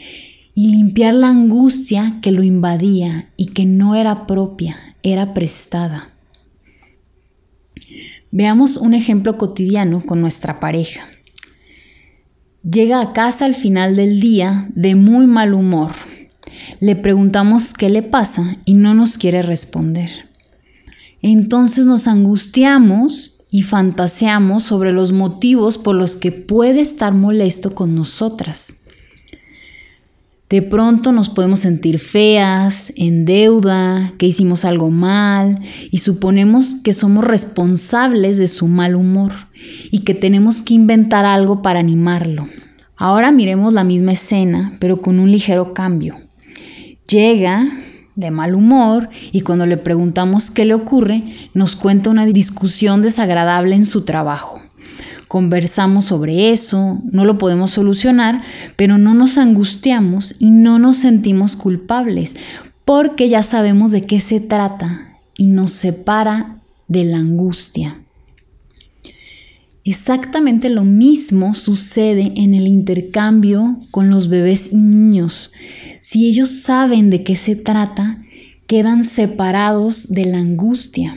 y 0.53 0.67
limpiar 0.67 1.15
la 1.15 1.27
angustia 1.27 2.19
que 2.21 2.31
lo 2.31 2.43
invadía 2.43 3.27
y 3.35 3.47
que 3.47 3.65
no 3.65 3.93
era 3.93 4.25
propia, 4.25 4.95
era 5.03 5.33
prestada. 5.33 6.13
Veamos 8.31 8.77
un 8.77 8.93
ejemplo 8.93 9.37
cotidiano 9.37 10.05
con 10.05 10.21
nuestra 10.21 10.61
pareja. 10.61 11.09
Llega 12.63 13.01
a 13.01 13.11
casa 13.11 13.43
al 13.43 13.53
final 13.53 13.97
del 13.97 14.21
día 14.21 14.69
de 14.75 14.95
muy 14.95 15.27
mal 15.27 15.53
humor 15.53 15.91
le 16.79 16.95
preguntamos 16.95 17.73
qué 17.73 17.89
le 17.89 18.03
pasa 18.03 18.57
y 18.65 18.75
no 18.75 18.93
nos 18.93 19.17
quiere 19.17 19.41
responder. 19.41 20.26
Entonces 21.21 21.85
nos 21.85 22.07
angustiamos 22.07 23.37
y 23.49 23.63
fantaseamos 23.63 24.63
sobre 24.63 24.91
los 24.91 25.11
motivos 25.11 25.77
por 25.77 25.95
los 25.95 26.15
que 26.15 26.31
puede 26.31 26.81
estar 26.81 27.13
molesto 27.13 27.73
con 27.73 27.95
nosotras. 27.95 28.75
De 30.49 30.61
pronto 30.61 31.11
nos 31.11 31.29
podemos 31.29 31.59
sentir 31.59 31.99
feas, 31.99 32.93
en 32.95 33.25
deuda, 33.25 34.13
que 34.17 34.27
hicimos 34.27 34.63
algo 34.63 34.89
mal 34.89 35.61
y 35.91 35.97
suponemos 35.97 36.75
que 36.75 36.93
somos 36.93 37.25
responsables 37.25 38.37
de 38.37 38.47
su 38.47 38.67
mal 38.67 38.95
humor 38.95 39.33
y 39.91 39.99
que 39.99 40.13
tenemos 40.13 40.61
que 40.61 40.73
inventar 40.73 41.25
algo 41.25 41.61
para 41.61 41.79
animarlo. 41.79 42.47
Ahora 42.95 43.31
miremos 43.31 43.73
la 43.73 43.83
misma 43.83 44.13
escena, 44.13 44.77
pero 44.79 45.01
con 45.01 45.19
un 45.19 45.31
ligero 45.31 45.73
cambio. 45.73 46.21
Llega 47.09 47.67
de 48.17 48.31
mal 48.31 48.55
humor 48.55 49.09
y 49.31 49.41
cuando 49.41 49.65
le 49.65 49.77
preguntamos 49.77 50.51
qué 50.51 50.65
le 50.65 50.73
ocurre, 50.73 51.49
nos 51.53 51.77
cuenta 51.77 52.09
una 52.09 52.25
discusión 52.25 53.01
desagradable 53.01 53.75
en 53.75 53.85
su 53.85 54.03
trabajo. 54.03 54.59
Conversamos 55.27 56.05
sobre 56.05 56.51
eso, 56.51 57.01
no 57.11 57.25
lo 57.25 57.37
podemos 57.37 57.71
solucionar, 57.71 58.41
pero 58.75 58.97
no 58.97 59.13
nos 59.13 59.37
angustiamos 59.37 60.35
y 60.39 60.49
no 60.49 60.79
nos 60.79 60.97
sentimos 60.97 61.55
culpables, 61.55 62.35
porque 62.83 63.29
ya 63.29 63.43
sabemos 63.43 63.91
de 63.91 64.01
qué 64.01 64.19
se 64.19 64.39
trata 64.39 65.19
y 65.37 65.47
nos 65.47 65.71
separa 65.71 66.57
de 66.87 67.03
la 67.03 67.17
angustia. 67.17 67.99
Exactamente 69.89 70.69
lo 70.69 70.83
mismo 70.83 71.53
sucede 71.53 72.33
en 72.35 72.53
el 72.53 72.67
intercambio 72.67 73.77
con 73.89 74.09
los 74.09 74.27
bebés 74.27 74.67
y 74.73 74.81
niños. 74.81 75.53
Si 76.01 76.27
ellos 76.27 76.49
saben 76.49 77.09
de 77.09 77.23
qué 77.23 77.37
se 77.37 77.55
trata, 77.55 78.21
quedan 78.67 79.05
separados 79.05 80.09
de 80.09 80.25
la 80.25 80.39
angustia. 80.39 81.15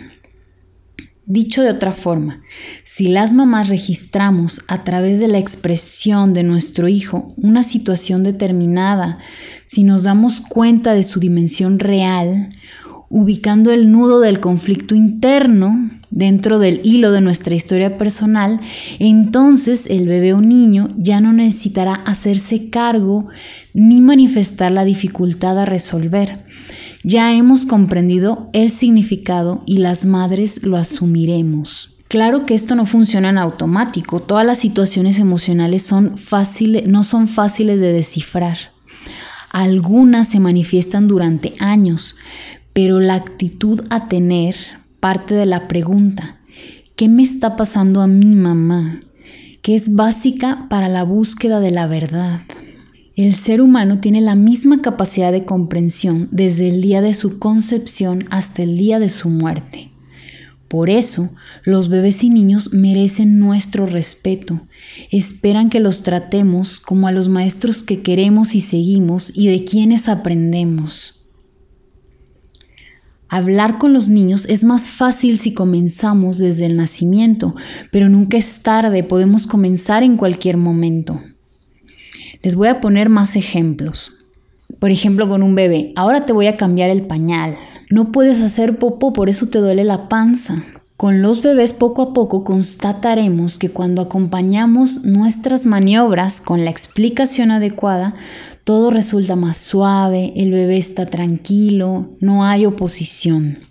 Dicho 1.27 1.65
de 1.65 1.71
otra 1.71 1.93
forma, 1.93 2.43
si 2.85 3.09
las 3.09 3.33
mamás 3.33 3.69
registramos 3.69 4.61
a 4.69 4.85
través 4.85 5.19
de 5.19 5.27
la 5.27 5.39
expresión 5.39 6.33
de 6.33 6.45
nuestro 6.45 6.87
hijo 6.87 7.35
una 7.37 7.65
situación 7.65 8.23
determinada, 8.23 9.19
si 9.67 9.83
nos 9.83 10.05
damos 10.05 10.41
cuenta 10.41 10.95
de 10.95 11.03
su 11.03 11.19
dimensión 11.19 11.81
real, 11.81 12.51
ubicando 13.09 13.73
el 13.73 13.91
nudo 13.91 14.21
del 14.21 14.39
conflicto 14.39 14.95
interno 14.95 16.00
dentro 16.11 16.59
del 16.59 16.81
hilo 16.85 17.13
de 17.13 17.21
nuestra 17.21 17.55
historia 17.55 17.97
personal, 17.97 18.61
entonces 18.99 19.87
el 19.89 20.07
bebé 20.07 20.35
o 20.35 20.41
niño 20.41 20.91
ya 20.97 21.21
no 21.21 21.33
necesitará 21.33 21.95
hacerse 21.95 22.69
cargo 22.69 23.29
ni 23.73 24.01
manifestar 24.01 24.73
la 24.73 24.85
dificultad 24.85 25.59
a 25.59 25.65
resolver. 25.65 26.45
Ya 27.03 27.35
hemos 27.35 27.65
comprendido 27.65 28.51
el 28.53 28.71
significado 28.71 29.63
y 29.65 29.79
las 29.79 30.05
madres 30.05 30.65
lo 30.65 30.77
asumiremos. 30.77 31.97
Claro 32.09 32.45
que 32.45 32.55
esto 32.55 32.75
no 32.75 32.87
funciona 32.87 33.31
en 33.31 33.39
automático, 33.39 34.21
todas 34.21 34.45
las 34.45 34.59
situaciones 34.59 35.21
emocionales 35.21 35.85
son 35.85 36.17
no 36.87 37.05
son 37.05 37.29
fáciles 37.29 37.81
de 37.81 37.93
descifrar. 37.93 38.59
Algunas 39.51 40.29
se 40.29 40.41
manifiestan 40.41 41.07
durante 41.07 41.55
años, 41.61 42.17
pero 42.73 43.01
la 43.01 43.15
actitud 43.15 43.81
a 43.91 44.09
tener 44.09 44.57
parte 45.01 45.35
de 45.35 45.47
la 45.47 45.67
pregunta, 45.67 46.41
¿qué 46.95 47.09
me 47.09 47.23
está 47.23 47.57
pasando 47.57 48.03
a 48.03 48.07
mi 48.07 48.37
mamá? 48.37 49.01
que 49.63 49.75
es 49.75 49.95
básica 49.95 50.67
para 50.69 50.89
la 50.89 51.03
búsqueda 51.03 51.61
de 51.61 51.71
la 51.71 51.87
verdad. 51.87 52.41
El 53.17 53.35
ser 53.35 53.61
humano 53.61 54.01
tiene 54.01 54.21
la 54.21 54.35
misma 54.35 54.81
capacidad 54.81 55.33
de 55.33 55.45
comprensión 55.45 56.29
desde 56.31 56.69
el 56.69 56.81
día 56.81 57.03
de 57.03 57.13
su 57.13 57.39
concepción 57.39 58.27
hasta 58.31 58.63
el 58.63 58.79
día 58.79 58.99
de 58.99 59.11
su 59.11 59.29
muerte. 59.29 59.91
Por 60.69 60.89
eso, 60.89 61.31
los 61.65 61.89
bebés 61.89 62.23
y 62.23 62.31
niños 62.31 62.73
merecen 62.73 63.39
nuestro 63.41 63.87
respeto. 63.87 64.61
Esperan 65.11 65.69
que 65.69 65.81
los 65.81 66.05
tratemos 66.05 66.79
como 66.79 67.09
a 67.09 67.13
los 67.13 67.29
maestros 67.29 67.83
que 67.83 68.03
queremos 68.03 68.55
y 68.55 68.61
seguimos 68.61 69.33
y 69.35 69.49
de 69.49 69.65
quienes 69.65 70.09
aprendemos. 70.09 71.20
Hablar 73.33 73.79
con 73.79 73.93
los 73.93 74.09
niños 74.09 74.45
es 74.47 74.65
más 74.65 74.89
fácil 74.89 75.39
si 75.39 75.55
comenzamos 75.55 76.39
desde 76.39 76.67
el 76.67 76.77
nacimiento, 76.77 77.55
pero 77.93 78.09
nunca 78.09 78.37
es 78.37 78.61
tarde, 78.61 79.05
podemos 79.05 79.47
comenzar 79.47 80.03
en 80.03 80.17
cualquier 80.17 80.57
momento. 80.57 81.23
Les 82.43 82.57
voy 82.57 82.67
a 82.67 82.81
poner 82.81 83.09
más 83.09 83.37
ejemplos. 83.37 84.15
Por 84.81 84.91
ejemplo, 84.91 85.29
con 85.29 85.45
un 85.45 85.55
bebé, 85.55 85.93
ahora 85.95 86.27
te 86.27 86.33
voy 86.33 86.49
a 86.49 86.57
cambiar 86.57 86.91
el 86.91 87.03
pañal. 87.03 87.55
No 87.89 88.11
puedes 88.11 88.43
hacer 88.43 88.79
popó, 88.79 89.13
por 89.13 89.29
eso 89.29 89.47
te 89.47 89.61
duele 89.61 89.85
la 89.85 90.09
panza. 90.09 90.65
Con 90.97 91.23
los 91.23 91.41
bebés 91.41 91.73
poco 91.73 92.03
a 92.03 92.13
poco 92.13 92.43
constataremos 92.43 93.59
que 93.59 93.71
cuando 93.71 94.03
acompañamos 94.03 95.05
nuestras 95.05 95.67
maniobras 95.67 96.41
con 96.41 96.65
la 96.65 96.71
explicación 96.71 97.53
adecuada, 97.53 98.15
todo 98.65 98.91
resulta 98.91 99.37
más 99.37 99.57
suave, 99.57 100.33
el 100.37 100.51
bebé 100.51 100.79
está 100.79 101.07
tranquilo, 101.07 102.17
no 102.21 102.45
hay 102.45 102.67
oposición. 102.67 103.71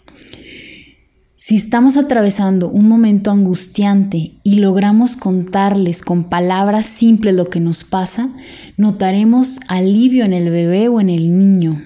Si 1.41 1.55
estamos 1.55 1.95
atravesando 1.95 2.69
un 2.69 2.89
momento 2.89 3.31
angustiante 3.31 4.39
y 4.43 4.55
logramos 4.55 5.15
contarles 5.15 6.01
con 6.01 6.25
palabras 6.25 6.85
simples 6.85 7.33
lo 7.33 7.49
que 7.49 7.61
nos 7.61 7.85
pasa, 7.85 8.29
notaremos 8.75 9.61
alivio 9.69 10.25
en 10.25 10.33
el 10.33 10.49
bebé 10.49 10.89
o 10.89 10.99
en 10.99 11.09
el 11.09 11.39
niño. 11.39 11.81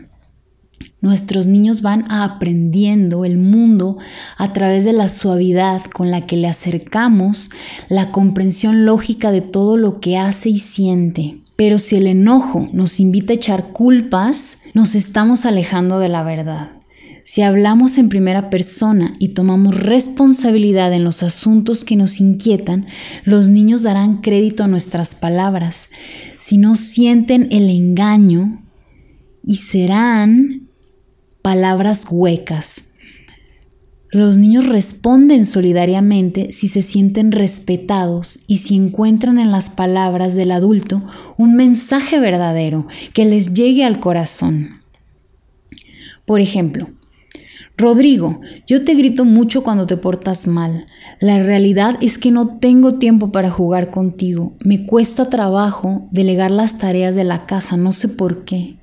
Nuestros 1.01 1.45
niños 1.45 1.83
van 1.83 2.12
aprendiendo 2.12 3.25
el 3.25 3.38
mundo 3.38 4.00
a 4.38 4.53
través 4.53 4.86
de 4.86 4.93
la 4.93 5.07
suavidad 5.07 5.83
con 5.83 6.10
la 6.10 6.25
que 6.25 6.36
le 6.36 6.48
acercamos 6.48 7.51
la 7.89 8.12
comprensión 8.12 8.86
lógica 8.86 9.31
de 9.31 9.41
todo 9.41 9.77
lo 9.77 10.00
que 10.00 10.17
hace 10.17 10.50
y 10.50 10.57
siente. 10.57 11.42
Pero 11.55 11.79
si 11.79 11.95
el 11.95 12.07
enojo 12.07 12.69
nos 12.74 13.00
invita 13.00 13.33
a 13.33 13.36
echar 13.36 13.72
culpas, 13.72 14.57
nos 14.74 14.95
estamos 14.95 15.45
alejando 15.45 16.00
de 16.00 16.10
la 16.10 16.24
verdad. 16.24 16.72
Si 17.25 17.41
hablamos 17.41 17.98
en 17.98 18.10
primera 18.10 18.50
persona 18.50 19.13
y 19.17 19.29
tomamos 19.29 19.75
responsabilidad 19.75 20.91
en 20.93 21.05
los 21.05 21.24
asuntos 21.24 21.83
que 21.86 21.95
nos 21.95 22.19
inquietan, 22.19 22.86
los 23.24 23.48
niños 23.48 23.83
darán 23.83 24.17
crédito 24.17 24.63
a 24.63 24.67
nuestras 24.67 25.15
palabras. 25.15 25.89
Si 26.39 26.57
no 26.57 26.75
sienten 26.75 27.48
el 27.51 27.69
engaño, 27.69 28.63
y 29.43 29.57
serán 29.57 30.69
palabras 31.41 32.07
huecas. 32.10 32.86
Los 34.13 34.38
niños 34.38 34.67
responden 34.67 35.43
solidariamente 35.43 36.51
si 36.51 36.67
se 36.67 36.84
sienten 36.84 37.32
respetados 37.32 38.41
y 38.45 38.58
si 38.58 38.76
encuentran 38.76 39.39
en 39.39 39.52
las 39.52 39.71
palabras 39.71 40.36
del 40.36 40.52
adulto 40.52 41.02
un 41.36 41.56
mensaje 41.56 42.19
verdadero 42.19 42.86
que 43.15 43.26
les 43.26 43.56
llegue 43.56 43.84
al 43.84 43.99
corazón. 43.99 44.82
Por 46.28 46.41
ejemplo, 46.41 46.89
Rodrigo, 47.76 48.39
yo 48.67 48.86
te 48.86 48.93
grito 48.93 49.26
mucho 49.26 49.63
cuando 49.63 49.88
te 49.88 49.97
portas 49.97 50.45
mal. 50.45 50.86
La 51.19 51.39
realidad 51.39 51.97
es 51.99 52.19
que 52.19 52.30
no 52.30 52.60
tengo 52.60 52.99
tiempo 52.99 53.32
para 53.32 53.49
jugar 53.49 53.89
contigo. 53.89 54.54
Me 54.60 54.86
cuesta 54.86 55.32
trabajo 55.32 56.08
delegar 56.12 56.52
las 56.52 56.78
tareas 56.78 57.15
de 57.15 57.23
la 57.23 57.47
casa, 57.47 57.78
no 57.78 57.91
sé 57.91 58.10
por 58.10 58.45
qué. 58.45 58.76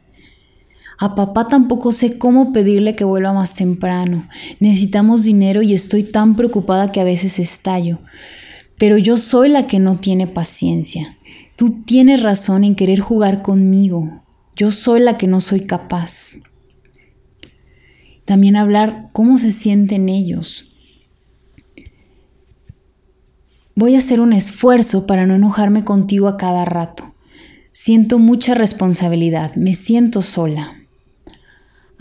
A 1.02 1.14
papá 1.14 1.48
tampoco 1.48 1.92
sé 1.92 2.18
cómo 2.18 2.52
pedirle 2.52 2.94
que 2.94 3.04
vuelva 3.04 3.32
más 3.32 3.54
temprano. 3.54 4.28
Necesitamos 4.60 5.24
dinero 5.24 5.62
y 5.62 5.72
estoy 5.72 6.02
tan 6.02 6.36
preocupada 6.36 6.92
que 6.92 7.00
a 7.00 7.04
veces 7.04 7.38
estallo. 7.38 8.00
Pero 8.78 8.98
yo 8.98 9.16
soy 9.16 9.48
la 9.48 9.66
que 9.66 9.78
no 9.78 9.98
tiene 9.98 10.26
paciencia. 10.26 11.16
Tú 11.56 11.84
tienes 11.86 12.22
razón 12.22 12.64
en 12.64 12.74
querer 12.74 13.00
jugar 13.00 13.40
conmigo. 13.40 14.22
Yo 14.54 14.70
soy 14.70 15.00
la 15.00 15.16
que 15.16 15.26
no 15.26 15.40
soy 15.40 15.60
capaz. 15.62 16.34
También 18.26 18.56
hablar 18.56 19.08
cómo 19.12 19.38
se 19.38 19.52
sienten 19.52 20.10
ellos. 20.10 20.74
Voy 23.74 23.94
a 23.94 23.98
hacer 23.98 24.20
un 24.20 24.34
esfuerzo 24.34 25.06
para 25.06 25.24
no 25.24 25.34
enojarme 25.34 25.82
contigo 25.82 26.28
a 26.28 26.36
cada 26.36 26.66
rato. 26.66 27.14
Siento 27.72 28.18
mucha 28.18 28.52
responsabilidad, 28.52 29.54
me 29.56 29.72
siento 29.72 30.20
sola. 30.20 30.79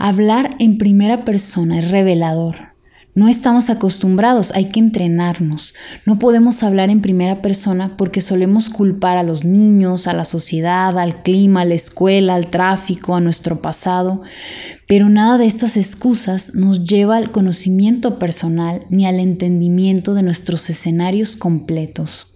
Hablar 0.02 0.56
en 0.58 0.78
primera 0.78 1.26
persona 1.26 1.78
es 1.78 1.90
revelador. 1.90 2.70
No 3.14 3.28
estamos 3.28 3.68
acostumbrados, 3.68 4.50
hay 4.54 4.70
que 4.70 4.80
entrenarnos. 4.80 5.74
No 6.06 6.18
podemos 6.18 6.62
hablar 6.62 6.88
en 6.88 7.02
primera 7.02 7.42
persona 7.42 7.98
porque 7.98 8.22
solemos 8.22 8.70
culpar 8.70 9.18
a 9.18 9.22
los 9.22 9.44
niños, 9.44 10.06
a 10.06 10.14
la 10.14 10.24
sociedad, 10.24 10.98
al 10.98 11.22
clima, 11.22 11.60
a 11.60 11.64
la 11.66 11.74
escuela, 11.74 12.34
al 12.34 12.46
tráfico, 12.46 13.14
a 13.14 13.20
nuestro 13.20 13.60
pasado. 13.60 14.22
Pero 14.88 15.10
nada 15.10 15.36
de 15.36 15.44
estas 15.44 15.76
excusas 15.76 16.54
nos 16.54 16.82
lleva 16.84 17.18
al 17.18 17.30
conocimiento 17.30 18.18
personal 18.18 18.80
ni 18.88 19.04
al 19.04 19.20
entendimiento 19.20 20.14
de 20.14 20.22
nuestros 20.22 20.70
escenarios 20.70 21.36
completos. 21.36 22.26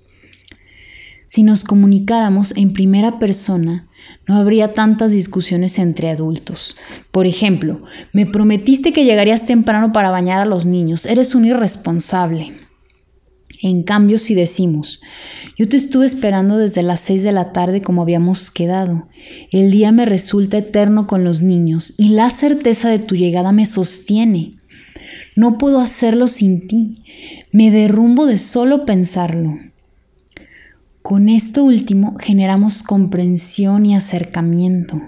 Si 1.26 1.42
nos 1.42 1.64
comunicáramos 1.64 2.52
en 2.58 2.74
primera 2.74 3.18
persona, 3.18 3.88
no 4.26 4.36
habría 4.36 4.74
tantas 4.74 5.12
discusiones 5.12 5.78
entre 5.78 6.10
adultos. 6.10 6.76
Por 7.10 7.26
ejemplo, 7.26 7.82
me 8.12 8.26
prometiste 8.26 8.92
que 8.92 9.04
llegarías 9.04 9.44
temprano 9.44 9.92
para 9.92 10.10
bañar 10.10 10.40
a 10.40 10.46
los 10.46 10.66
niños. 10.66 11.06
Eres 11.06 11.34
un 11.34 11.44
irresponsable. 11.44 12.64
En 13.62 13.82
cambio, 13.82 14.18
si 14.18 14.34
decimos, 14.34 15.00
yo 15.56 15.68
te 15.68 15.78
estuve 15.78 16.04
esperando 16.04 16.58
desde 16.58 16.82
las 16.82 17.00
seis 17.00 17.22
de 17.22 17.32
la 17.32 17.52
tarde 17.52 17.80
como 17.80 18.02
habíamos 18.02 18.50
quedado, 18.50 19.08
el 19.50 19.70
día 19.70 19.90
me 19.90 20.04
resulta 20.04 20.58
eterno 20.58 21.06
con 21.06 21.24
los 21.24 21.40
niños 21.40 21.94
y 21.96 22.10
la 22.10 22.28
certeza 22.28 22.90
de 22.90 22.98
tu 22.98 23.14
llegada 23.14 23.52
me 23.52 23.64
sostiene. 23.64 24.56
No 25.34 25.56
puedo 25.56 25.80
hacerlo 25.80 26.28
sin 26.28 26.68
ti, 26.68 27.04
me 27.52 27.70
derrumbo 27.70 28.26
de 28.26 28.36
solo 28.36 28.84
pensarlo. 28.84 29.58
Con 31.06 31.28
esto 31.28 31.64
último 31.64 32.16
generamos 32.18 32.82
comprensión 32.82 33.84
y 33.84 33.94
acercamiento. 33.94 35.02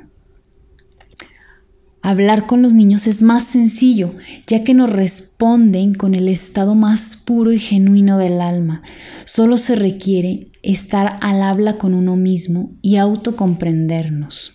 Hablar 2.03 2.47
con 2.47 2.61
los 2.61 2.75
niños 2.75 3.07
es 3.07 3.23
más 3.23 3.45
sencillo, 3.45 4.13
ya 4.47 4.63
que 4.63 4.75
nos 4.75 4.91
responden 4.91 5.95
con 5.95 6.15
el 6.15 6.29
estado 6.29 6.75
más 6.75 7.17
puro 7.17 7.51
y 7.51 7.59
genuino 7.59 8.19
del 8.19 8.43
alma. 8.43 8.83
Solo 9.25 9.57
se 9.57 9.75
requiere 9.75 10.49
estar 10.63 11.19
al 11.23 11.41
habla 11.41 11.79
con 11.79 11.95
uno 11.95 12.15
mismo 12.15 12.73
y 12.83 12.97
autocomprendernos. 12.97 14.53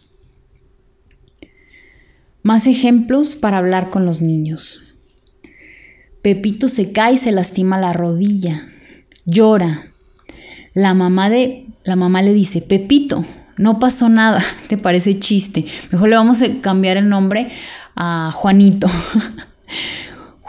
Más 2.43 2.67
ejemplos 2.67 3.35
para 3.35 3.57
hablar 3.57 3.89
con 3.89 4.05
los 4.05 4.21
niños. 4.21 4.93
Pepito 6.21 6.69
se 6.69 6.91
cae 6.91 7.15
y 7.15 7.17
se 7.17 7.31
lastima 7.31 7.79
la 7.79 7.93
rodilla. 7.93 8.67
Llora, 9.25 9.90
la 10.73 10.93
mamá 10.93 11.29
de 11.29 11.67
la 11.83 11.95
mamá 11.95 12.21
le 12.21 12.33
dice, 12.33 12.61
"Pepito, 12.61 13.25
no 13.57 13.79
pasó 13.79 14.09
nada, 14.09 14.43
te 14.67 14.77
parece 14.77 15.19
chiste. 15.19 15.65
Mejor 15.91 16.09
le 16.09 16.15
vamos 16.15 16.41
a 16.41 16.47
cambiar 16.61 16.97
el 16.97 17.09
nombre 17.09 17.49
a 17.95 18.31
Juanito." 18.33 18.87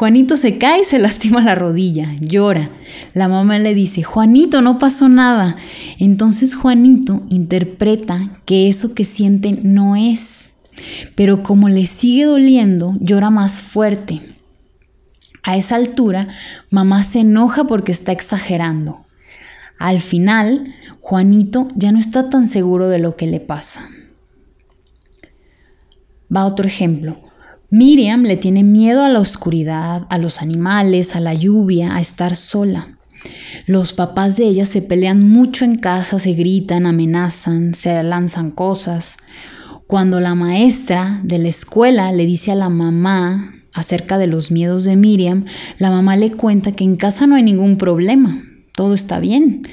Juanito 0.02 0.36
se 0.36 0.58
cae 0.58 0.80
y 0.80 0.84
se 0.84 0.98
lastima 0.98 1.42
la 1.42 1.54
rodilla, 1.54 2.16
llora. 2.18 2.70
La 3.14 3.28
mamá 3.28 3.60
le 3.60 3.72
dice, 3.72 4.02
Juanito, 4.02 4.60
no 4.60 4.80
pasó 4.80 5.08
nada. 5.08 5.56
Entonces 5.96 6.56
Juanito 6.56 7.22
interpreta 7.28 8.32
que 8.44 8.68
eso 8.68 8.96
que 8.96 9.04
siente 9.04 9.60
no 9.62 9.94
es. 9.94 10.50
Pero 11.14 11.44
como 11.44 11.68
le 11.68 11.86
sigue 11.86 12.24
doliendo, 12.24 12.96
llora 12.98 13.30
más 13.30 13.62
fuerte. 13.62 14.36
A 15.44 15.56
esa 15.56 15.76
altura, 15.76 16.26
mamá 16.68 17.04
se 17.04 17.20
enoja 17.20 17.64
porque 17.64 17.92
está 17.92 18.10
exagerando. 18.10 19.06
Al 19.82 20.00
final, 20.00 20.72
Juanito 21.00 21.66
ya 21.74 21.90
no 21.90 21.98
está 21.98 22.30
tan 22.30 22.46
seguro 22.46 22.88
de 22.88 23.00
lo 23.00 23.16
que 23.16 23.26
le 23.26 23.40
pasa. 23.40 23.88
Va 26.34 26.46
otro 26.46 26.68
ejemplo. 26.68 27.18
Miriam 27.68 28.22
le 28.22 28.36
tiene 28.36 28.62
miedo 28.62 29.02
a 29.02 29.08
la 29.08 29.18
oscuridad, 29.18 30.06
a 30.08 30.18
los 30.18 30.40
animales, 30.40 31.16
a 31.16 31.20
la 31.20 31.34
lluvia, 31.34 31.96
a 31.96 32.00
estar 32.00 32.36
sola. 32.36 32.96
Los 33.66 33.92
papás 33.92 34.36
de 34.36 34.44
ella 34.44 34.66
se 34.66 34.82
pelean 34.82 35.28
mucho 35.28 35.64
en 35.64 35.74
casa, 35.74 36.20
se 36.20 36.34
gritan, 36.34 36.86
amenazan, 36.86 37.74
se 37.74 38.00
lanzan 38.04 38.52
cosas. 38.52 39.16
Cuando 39.88 40.20
la 40.20 40.36
maestra 40.36 41.18
de 41.24 41.40
la 41.40 41.48
escuela 41.48 42.12
le 42.12 42.24
dice 42.24 42.52
a 42.52 42.54
la 42.54 42.68
mamá 42.68 43.56
acerca 43.74 44.16
de 44.16 44.28
los 44.28 44.52
miedos 44.52 44.84
de 44.84 44.94
Miriam, 44.94 45.46
la 45.78 45.90
mamá 45.90 46.14
le 46.14 46.30
cuenta 46.30 46.70
que 46.70 46.84
en 46.84 46.94
casa 46.94 47.26
no 47.26 47.34
hay 47.34 47.42
ningún 47.42 47.78
problema, 47.78 48.44
todo 48.74 48.94
está 48.94 49.20
bien. 49.20 49.66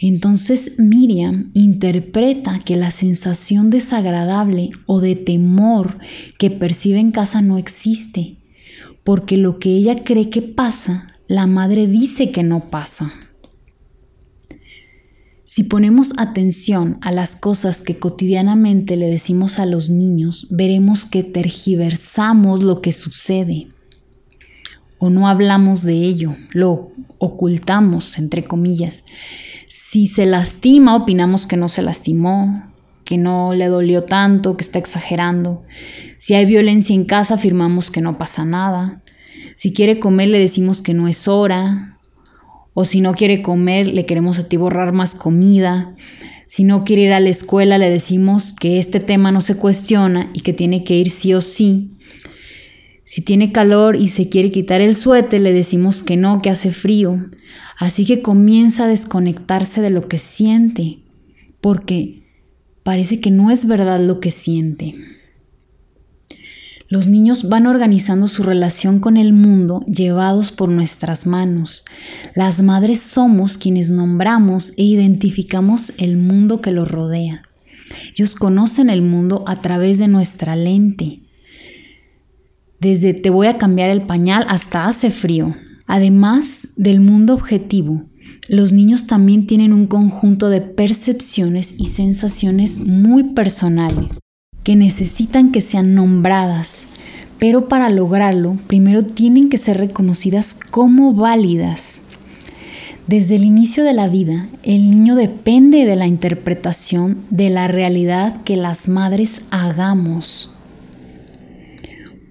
Entonces 0.00 0.72
Miriam 0.78 1.50
interpreta 1.54 2.60
que 2.64 2.76
la 2.76 2.90
sensación 2.90 3.70
desagradable 3.70 4.70
o 4.86 5.00
de 5.00 5.16
temor 5.16 5.98
que 6.38 6.50
percibe 6.50 6.98
en 6.98 7.12
casa 7.12 7.42
no 7.42 7.58
existe, 7.58 8.36
porque 9.04 9.36
lo 9.36 9.58
que 9.58 9.70
ella 9.70 9.96
cree 10.04 10.30
que 10.30 10.42
pasa, 10.42 11.08
la 11.28 11.46
madre 11.46 11.86
dice 11.86 12.30
que 12.30 12.42
no 12.42 12.70
pasa. 12.70 13.12
Si 15.44 15.64
ponemos 15.64 16.14
atención 16.16 16.96
a 17.02 17.12
las 17.12 17.36
cosas 17.36 17.82
que 17.82 17.98
cotidianamente 17.98 18.96
le 18.96 19.06
decimos 19.06 19.58
a 19.58 19.66
los 19.66 19.90
niños, 19.90 20.46
veremos 20.50 21.04
que 21.04 21.24
tergiversamos 21.24 22.62
lo 22.62 22.80
que 22.80 22.92
sucede 22.92 23.68
o 25.04 25.10
no 25.10 25.26
hablamos 25.26 25.82
de 25.82 25.94
ello, 25.94 26.36
lo 26.52 26.92
ocultamos, 27.18 28.18
entre 28.18 28.44
comillas. 28.44 29.02
Si 29.66 30.06
se 30.06 30.26
lastima, 30.26 30.94
opinamos 30.94 31.48
que 31.48 31.56
no 31.56 31.68
se 31.68 31.82
lastimó, 31.82 32.70
que 33.04 33.18
no 33.18 33.52
le 33.52 33.66
dolió 33.66 34.04
tanto, 34.04 34.56
que 34.56 34.62
está 34.62 34.78
exagerando. 34.78 35.62
Si 36.18 36.34
hay 36.34 36.46
violencia 36.46 36.94
en 36.94 37.04
casa, 37.04 37.34
afirmamos 37.34 37.90
que 37.90 38.00
no 38.00 38.16
pasa 38.16 38.44
nada. 38.44 39.02
Si 39.56 39.72
quiere 39.72 39.98
comer, 39.98 40.28
le 40.28 40.38
decimos 40.38 40.80
que 40.80 40.94
no 40.94 41.08
es 41.08 41.26
hora. 41.26 41.98
O 42.72 42.84
si 42.84 43.00
no 43.00 43.14
quiere 43.14 43.42
comer, 43.42 43.88
le 43.88 44.06
queremos 44.06 44.38
atiborrar 44.38 44.92
más 44.92 45.16
comida. 45.16 45.96
Si 46.46 46.62
no 46.62 46.84
quiere 46.84 47.02
ir 47.02 47.12
a 47.12 47.18
la 47.18 47.30
escuela, 47.30 47.76
le 47.76 47.90
decimos 47.90 48.52
que 48.52 48.78
este 48.78 49.00
tema 49.00 49.32
no 49.32 49.40
se 49.40 49.56
cuestiona 49.56 50.30
y 50.32 50.42
que 50.42 50.52
tiene 50.52 50.84
que 50.84 50.96
ir 50.96 51.10
sí 51.10 51.34
o 51.34 51.40
sí. 51.40 51.90
Si 53.12 53.20
tiene 53.20 53.52
calor 53.52 53.96
y 53.96 54.08
se 54.08 54.30
quiere 54.30 54.50
quitar 54.50 54.80
el 54.80 54.94
suéter, 54.94 55.42
le 55.42 55.52
decimos 55.52 56.02
que 56.02 56.16
no, 56.16 56.40
que 56.40 56.48
hace 56.48 56.70
frío. 56.70 57.26
Así 57.78 58.06
que 58.06 58.22
comienza 58.22 58.84
a 58.84 58.88
desconectarse 58.88 59.82
de 59.82 59.90
lo 59.90 60.08
que 60.08 60.16
siente, 60.16 61.00
porque 61.60 62.22
parece 62.82 63.20
que 63.20 63.30
no 63.30 63.50
es 63.50 63.66
verdad 63.66 64.00
lo 64.00 64.18
que 64.18 64.30
siente. 64.30 64.94
Los 66.88 67.06
niños 67.06 67.50
van 67.50 67.66
organizando 67.66 68.28
su 68.28 68.44
relación 68.44 68.98
con 68.98 69.18
el 69.18 69.34
mundo 69.34 69.84
llevados 69.84 70.50
por 70.50 70.70
nuestras 70.70 71.26
manos. 71.26 71.84
Las 72.34 72.62
madres 72.62 73.02
somos 73.02 73.58
quienes 73.58 73.90
nombramos 73.90 74.72
e 74.78 74.84
identificamos 74.84 75.92
el 75.98 76.16
mundo 76.16 76.62
que 76.62 76.70
los 76.70 76.90
rodea. 76.90 77.42
Ellos 78.16 78.36
conocen 78.36 78.88
el 78.88 79.02
mundo 79.02 79.44
a 79.46 79.56
través 79.56 79.98
de 79.98 80.08
nuestra 80.08 80.56
lente 80.56 81.21
desde 82.82 83.14
te 83.14 83.30
voy 83.30 83.46
a 83.46 83.58
cambiar 83.58 83.90
el 83.90 84.02
pañal 84.02 84.44
hasta 84.48 84.86
hace 84.86 85.12
frío. 85.12 85.54
Además 85.86 86.68
del 86.74 87.00
mundo 87.00 87.32
objetivo, 87.32 88.02
los 88.48 88.72
niños 88.72 89.06
también 89.06 89.46
tienen 89.46 89.72
un 89.72 89.86
conjunto 89.86 90.48
de 90.48 90.62
percepciones 90.62 91.76
y 91.78 91.86
sensaciones 91.86 92.80
muy 92.80 93.22
personales 93.22 94.18
que 94.64 94.74
necesitan 94.74 95.52
que 95.52 95.60
sean 95.60 95.94
nombradas, 95.94 96.88
pero 97.38 97.68
para 97.68 97.88
lograrlo 97.88 98.58
primero 98.66 99.04
tienen 99.04 99.48
que 99.48 99.58
ser 99.58 99.78
reconocidas 99.78 100.58
como 100.70 101.14
válidas. 101.14 102.02
Desde 103.06 103.36
el 103.36 103.44
inicio 103.44 103.84
de 103.84 103.92
la 103.92 104.08
vida, 104.08 104.48
el 104.64 104.90
niño 104.90 105.14
depende 105.14 105.84
de 105.84 105.94
la 105.94 106.08
interpretación 106.08 107.18
de 107.30 107.48
la 107.50 107.68
realidad 107.68 108.42
que 108.42 108.56
las 108.56 108.88
madres 108.88 109.42
hagamos. 109.50 110.51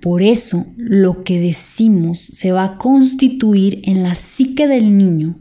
Por 0.02 0.24
eso 0.24 0.66
lo 0.78 1.24
que 1.24 1.40
decimos 1.40 2.20
se 2.20 2.52
va 2.52 2.64
a 2.64 2.78
constituir 2.80 3.82
en 3.84 4.02
la 4.02 4.16
psique 4.16 4.68
del 4.68 4.98
niño 4.98 5.38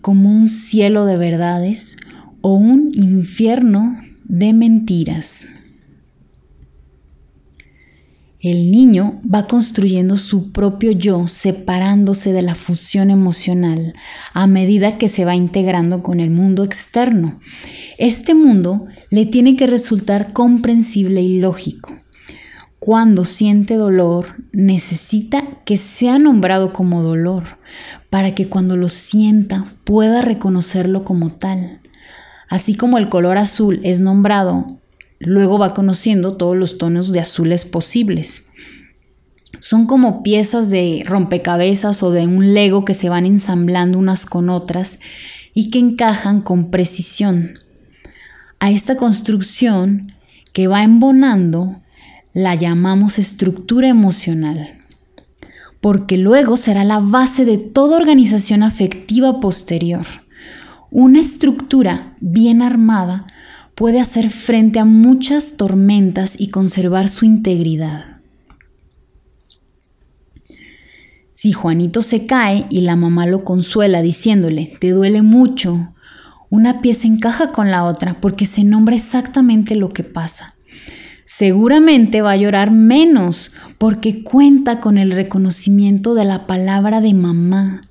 como 0.00 0.30
un 0.30 0.48
cielo 0.48 1.04
de 1.04 1.18
verdades 1.18 1.98
o 2.40 2.54
un 2.54 2.90
infierno 2.94 4.00
de 4.24 4.54
mentiras. 4.54 5.46
El 8.40 8.70
niño 8.70 9.20
va 9.22 9.46
construyendo 9.46 10.16
su 10.16 10.52
propio 10.52 10.92
yo 10.92 11.28
separándose 11.28 12.32
de 12.32 12.40
la 12.40 12.54
fusión 12.54 13.10
emocional 13.10 13.92
a 14.32 14.46
medida 14.46 14.96
que 14.96 15.08
se 15.08 15.26
va 15.26 15.34
integrando 15.34 16.02
con 16.02 16.20
el 16.20 16.30
mundo 16.30 16.64
externo. 16.64 17.40
Este 17.98 18.34
mundo 18.34 18.86
le 19.10 19.26
tiene 19.26 19.56
que 19.56 19.66
resultar 19.66 20.32
comprensible 20.32 21.20
y 21.20 21.40
lógico 21.40 21.98
cuando 22.88 23.26
siente 23.26 23.74
dolor, 23.74 24.36
necesita 24.50 25.62
que 25.66 25.76
sea 25.76 26.18
nombrado 26.18 26.72
como 26.72 27.02
dolor, 27.02 27.58
para 28.08 28.34
que 28.34 28.48
cuando 28.48 28.78
lo 28.78 28.88
sienta 28.88 29.76
pueda 29.84 30.22
reconocerlo 30.22 31.04
como 31.04 31.32
tal. 31.32 31.82
Así 32.48 32.74
como 32.74 32.96
el 32.96 33.10
color 33.10 33.36
azul 33.36 33.80
es 33.84 34.00
nombrado, 34.00 34.64
luego 35.18 35.58
va 35.58 35.74
conociendo 35.74 36.38
todos 36.38 36.56
los 36.56 36.78
tonos 36.78 37.12
de 37.12 37.20
azules 37.20 37.66
posibles. 37.66 38.48
Son 39.60 39.86
como 39.86 40.22
piezas 40.22 40.70
de 40.70 41.02
rompecabezas 41.04 42.02
o 42.02 42.10
de 42.10 42.26
un 42.26 42.54
lego 42.54 42.86
que 42.86 42.94
se 42.94 43.10
van 43.10 43.26
ensamblando 43.26 43.98
unas 43.98 44.24
con 44.24 44.48
otras 44.48 44.98
y 45.52 45.68
que 45.68 45.78
encajan 45.78 46.40
con 46.40 46.70
precisión. 46.70 47.58
A 48.60 48.70
esta 48.70 48.96
construcción 48.96 50.10
que 50.54 50.68
va 50.68 50.84
embonando 50.84 51.82
la 52.38 52.54
llamamos 52.54 53.18
estructura 53.18 53.88
emocional, 53.88 54.78
porque 55.80 56.16
luego 56.16 56.56
será 56.56 56.84
la 56.84 57.00
base 57.00 57.44
de 57.44 57.58
toda 57.58 57.96
organización 57.96 58.62
afectiva 58.62 59.40
posterior. 59.40 60.06
Una 60.92 61.18
estructura 61.18 62.16
bien 62.20 62.62
armada 62.62 63.26
puede 63.74 63.98
hacer 63.98 64.30
frente 64.30 64.78
a 64.78 64.84
muchas 64.84 65.56
tormentas 65.56 66.40
y 66.40 66.50
conservar 66.50 67.08
su 67.08 67.24
integridad. 67.24 68.20
Si 71.32 71.50
Juanito 71.50 72.02
se 72.02 72.24
cae 72.24 72.66
y 72.70 72.82
la 72.82 72.94
mamá 72.94 73.26
lo 73.26 73.42
consuela 73.42 74.00
diciéndole, 74.00 74.76
te 74.80 74.90
duele 74.90 75.22
mucho, 75.22 75.92
una 76.50 76.80
pieza 76.82 77.08
encaja 77.08 77.50
con 77.50 77.72
la 77.72 77.82
otra 77.82 78.20
porque 78.20 78.46
se 78.46 78.62
nombra 78.62 78.94
exactamente 78.94 79.74
lo 79.74 79.88
que 79.88 80.04
pasa 80.04 80.54
seguramente 81.38 82.20
va 82.20 82.32
a 82.32 82.36
llorar 82.36 82.72
menos 82.72 83.52
porque 83.78 84.24
cuenta 84.24 84.80
con 84.80 84.98
el 84.98 85.12
reconocimiento 85.12 86.14
de 86.14 86.24
la 86.24 86.48
palabra 86.48 87.00
de 87.00 87.14
mamá, 87.14 87.82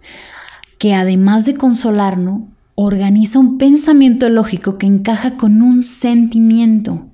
que 0.78 0.94
además 0.94 1.46
de 1.46 1.56
consolarnos, 1.56 2.42
organiza 2.76 3.40
un 3.40 3.58
pensamiento 3.58 4.28
lógico 4.28 4.78
que 4.78 4.86
encaja 4.86 5.38
con 5.38 5.62
un 5.62 5.84
sentimiento. 5.84 7.08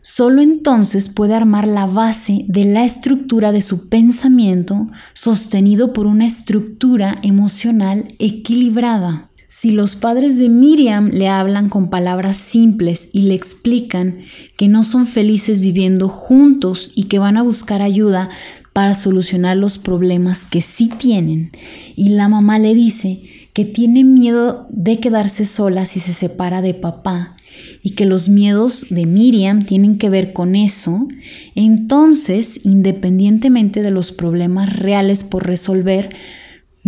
Solo 0.00 0.42
entonces 0.42 1.08
puede 1.08 1.34
armar 1.34 1.66
la 1.66 1.86
base 1.86 2.44
de 2.46 2.64
la 2.64 2.84
estructura 2.84 3.50
de 3.50 3.62
su 3.62 3.88
pensamiento 3.88 4.86
sostenido 5.12 5.92
por 5.92 6.06
una 6.06 6.24
estructura 6.24 7.16
emocional 7.24 8.04
equilibrada. 8.20 9.28
Si 9.58 9.70
los 9.70 9.96
padres 9.96 10.36
de 10.36 10.50
Miriam 10.50 11.08
le 11.14 11.28
hablan 11.28 11.70
con 11.70 11.88
palabras 11.88 12.36
simples 12.36 13.08
y 13.14 13.22
le 13.22 13.32
explican 13.32 14.18
que 14.58 14.68
no 14.68 14.84
son 14.84 15.06
felices 15.06 15.62
viviendo 15.62 16.10
juntos 16.10 16.90
y 16.94 17.04
que 17.04 17.18
van 17.18 17.38
a 17.38 17.42
buscar 17.42 17.80
ayuda 17.80 18.28
para 18.74 18.92
solucionar 18.92 19.56
los 19.56 19.78
problemas 19.78 20.44
que 20.44 20.60
sí 20.60 20.90
tienen, 20.98 21.52
y 21.96 22.10
la 22.10 22.28
mamá 22.28 22.58
le 22.58 22.74
dice 22.74 23.22
que 23.54 23.64
tiene 23.64 24.04
miedo 24.04 24.66
de 24.68 25.00
quedarse 25.00 25.46
sola 25.46 25.86
si 25.86 26.00
se 26.00 26.12
separa 26.12 26.60
de 26.60 26.74
papá 26.74 27.34
y 27.82 27.92
que 27.92 28.04
los 28.04 28.28
miedos 28.28 28.84
de 28.90 29.06
Miriam 29.06 29.64
tienen 29.64 29.96
que 29.96 30.10
ver 30.10 30.34
con 30.34 30.54
eso, 30.54 31.08
entonces, 31.54 32.60
independientemente 32.64 33.80
de 33.80 33.90
los 33.90 34.12
problemas 34.12 34.76
reales 34.78 35.24
por 35.24 35.46
resolver, 35.46 36.10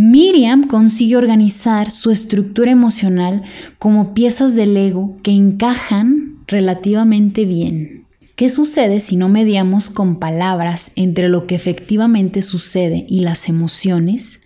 Miriam 0.01 0.69
consigue 0.69 1.17
organizar 1.17 1.91
su 1.91 2.13
estructura 2.13 2.71
emocional 2.71 3.43
como 3.81 4.15
piezas 4.15 4.55
de 4.55 4.65
Lego 4.65 5.17
que 5.25 5.33
encajan 5.33 6.37
relativamente 6.47 7.45
bien. 7.45 8.07
¿Qué 8.37 8.49
sucede 8.49 9.01
si 9.01 9.17
no 9.17 9.29
mediamos 9.29 9.91
con 9.91 10.21
palabras 10.21 10.93
entre 10.95 11.29
lo 11.29 11.49
que 11.49 11.57
efectivamente 11.57 12.43
sucede 12.43 13.07
y 13.09 13.23
las 13.23 13.49
emociones? 13.49 14.43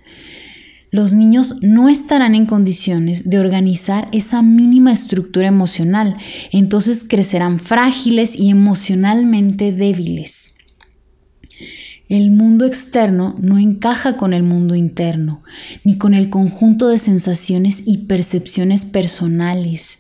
Los 0.91 1.13
niños 1.13 1.57
no 1.61 1.91
estarán 1.91 2.35
en 2.35 2.47
condiciones 2.47 3.29
de 3.29 3.39
organizar 3.39 4.09
esa 4.13 4.41
mínima 4.41 4.91
estructura 4.91 5.49
emocional, 5.49 6.17
entonces 6.51 7.05
crecerán 7.07 7.61
frágiles 7.61 8.39
y 8.39 8.49
emocionalmente 8.49 9.71
débiles. 9.71 10.52
El 12.13 12.31
mundo 12.31 12.67
externo 12.67 13.37
no 13.39 13.59
encaja 13.59 14.19
con 14.19 14.35
el 14.35 14.43
mundo 14.43 14.75
interno, 14.75 15.43
ni 15.83 15.97
con 15.97 16.13
el 16.13 16.29
conjunto 16.29 16.89
de 16.89 16.99
sensaciones 16.99 17.85
y 17.87 18.05
percepciones 18.05 18.85
personales. 18.85 19.99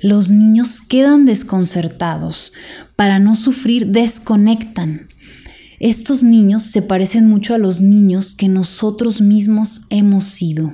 Los 0.00 0.30
niños 0.30 0.80
quedan 0.80 1.26
desconcertados. 1.26 2.54
Para 2.96 3.18
no 3.18 3.36
sufrir, 3.36 3.88
desconectan. 3.88 5.10
Estos 5.80 6.22
niños 6.22 6.62
se 6.62 6.80
parecen 6.80 7.28
mucho 7.28 7.54
a 7.54 7.58
los 7.58 7.82
niños 7.82 8.34
que 8.34 8.48
nosotros 8.48 9.20
mismos 9.20 9.82
hemos 9.90 10.24
sido. 10.24 10.72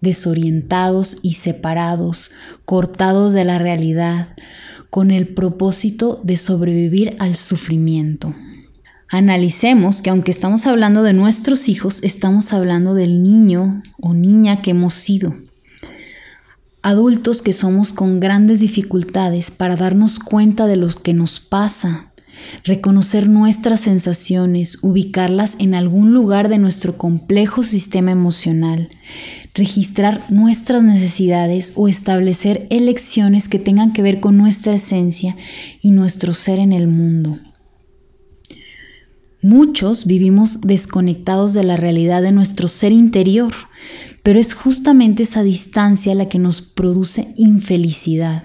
Desorientados 0.00 1.18
y 1.22 1.34
separados, 1.34 2.32
cortados 2.64 3.32
de 3.32 3.44
la 3.44 3.58
realidad, 3.58 4.30
con 4.90 5.12
el 5.12 5.28
propósito 5.28 6.20
de 6.24 6.36
sobrevivir 6.36 7.14
al 7.20 7.36
sufrimiento. 7.36 8.34
Analicemos 9.10 10.02
que 10.02 10.10
aunque 10.10 10.30
estamos 10.30 10.66
hablando 10.66 11.02
de 11.02 11.14
nuestros 11.14 11.70
hijos, 11.70 12.02
estamos 12.02 12.52
hablando 12.52 12.92
del 12.92 13.22
niño 13.22 13.82
o 13.98 14.12
niña 14.12 14.60
que 14.60 14.72
hemos 14.72 14.92
sido. 14.92 15.34
Adultos 16.82 17.40
que 17.40 17.54
somos 17.54 17.92
con 17.94 18.20
grandes 18.20 18.60
dificultades 18.60 19.50
para 19.50 19.76
darnos 19.76 20.18
cuenta 20.18 20.66
de 20.66 20.76
lo 20.76 20.88
que 20.88 21.14
nos 21.14 21.40
pasa, 21.40 22.12
reconocer 22.64 23.30
nuestras 23.30 23.80
sensaciones, 23.80 24.78
ubicarlas 24.82 25.56
en 25.58 25.74
algún 25.74 26.12
lugar 26.12 26.50
de 26.50 26.58
nuestro 26.58 26.98
complejo 26.98 27.62
sistema 27.62 28.10
emocional, 28.10 28.90
registrar 29.54 30.26
nuestras 30.28 30.82
necesidades 30.82 31.72
o 31.76 31.88
establecer 31.88 32.66
elecciones 32.68 33.48
que 33.48 33.58
tengan 33.58 33.94
que 33.94 34.02
ver 34.02 34.20
con 34.20 34.36
nuestra 34.36 34.74
esencia 34.74 35.34
y 35.80 35.92
nuestro 35.92 36.34
ser 36.34 36.58
en 36.58 36.72
el 36.72 36.88
mundo. 36.88 37.38
Muchos 39.40 40.06
vivimos 40.06 40.60
desconectados 40.62 41.54
de 41.54 41.62
la 41.62 41.76
realidad 41.76 42.22
de 42.22 42.32
nuestro 42.32 42.66
ser 42.66 42.90
interior, 42.90 43.54
pero 44.24 44.40
es 44.40 44.52
justamente 44.52 45.22
esa 45.22 45.44
distancia 45.44 46.14
la 46.16 46.28
que 46.28 46.40
nos 46.40 46.60
produce 46.60 47.32
infelicidad. 47.36 48.44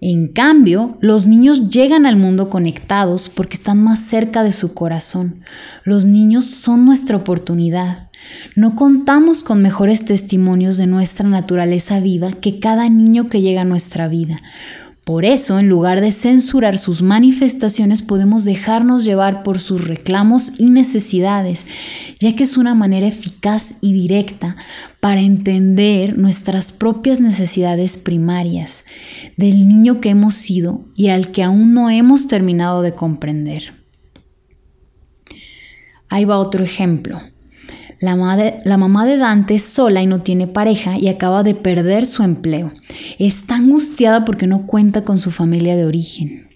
En 0.00 0.28
cambio, 0.28 0.98
los 1.00 1.26
niños 1.28 1.70
llegan 1.70 2.06
al 2.06 2.16
mundo 2.16 2.50
conectados 2.50 3.28
porque 3.28 3.56
están 3.56 3.82
más 3.82 4.00
cerca 4.00 4.42
de 4.42 4.52
su 4.52 4.74
corazón. 4.74 5.44
Los 5.84 6.04
niños 6.04 6.44
son 6.44 6.84
nuestra 6.84 7.16
oportunidad. 7.16 8.10
No 8.56 8.76
contamos 8.76 9.42
con 9.42 9.62
mejores 9.62 10.04
testimonios 10.04 10.76
de 10.76 10.88
nuestra 10.88 11.28
naturaleza 11.28 12.00
viva 12.00 12.32
que 12.32 12.58
cada 12.58 12.88
niño 12.88 13.28
que 13.28 13.40
llega 13.40 13.62
a 13.62 13.64
nuestra 13.64 14.08
vida. 14.08 14.42
Por 15.04 15.26
eso, 15.26 15.58
en 15.58 15.68
lugar 15.68 16.00
de 16.00 16.12
censurar 16.12 16.78
sus 16.78 17.02
manifestaciones, 17.02 18.00
podemos 18.00 18.46
dejarnos 18.46 19.04
llevar 19.04 19.42
por 19.42 19.58
sus 19.58 19.86
reclamos 19.86 20.58
y 20.58 20.70
necesidades, 20.70 21.66
ya 22.20 22.34
que 22.34 22.44
es 22.44 22.56
una 22.56 22.74
manera 22.74 23.06
eficaz 23.06 23.74
y 23.82 23.92
directa 23.92 24.56
para 25.00 25.20
entender 25.20 26.16
nuestras 26.16 26.72
propias 26.72 27.20
necesidades 27.20 27.98
primarias 27.98 28.84
del 29.36 29.68
niño 29.68 30.00
que 30.00 30.08
hemos 30.08 30.36
sido 30.36 30.86
y 30.96 31.08
al 31.08 31.32
que 31.32 31.42
aún 31.42 31.74
no 31.74 31.90
hemos 31.90 32.26
terminado 32.26 32.80
de 32.80 32.94
comprender. 32.94 33.74
Ahí 36.08 36.24
va 36.24 36.38
otro 36.38 36.64
ejemplo. 36.64 37.20
La, 38.04 38.16
mamá 38.76 39.06
de 39.06 39.16
Dante 39.16 39.54
es 39.54 39.62
sola 39.62 40.02
y 40.02 40.06
no 40.06 40.20
tiene 40.20 40.46
pareja 40.46 40.98
y 40.98 41.08
acaba 41.08 41.42
de 41.42 41.54
perder 41.54 42.04
su 42.04 42.22
empleo. 42.22 42.70
Está 43.18 43.56
angustiada 43.56 44.26
porque 44.26 44.46
no 44.46 44.66
cuenta 44.66 45.04
con 45.04 45.18
su 45.18 45.30
familia 45.30 45.74
de 45.74 45.86
origen. 45.86 46.48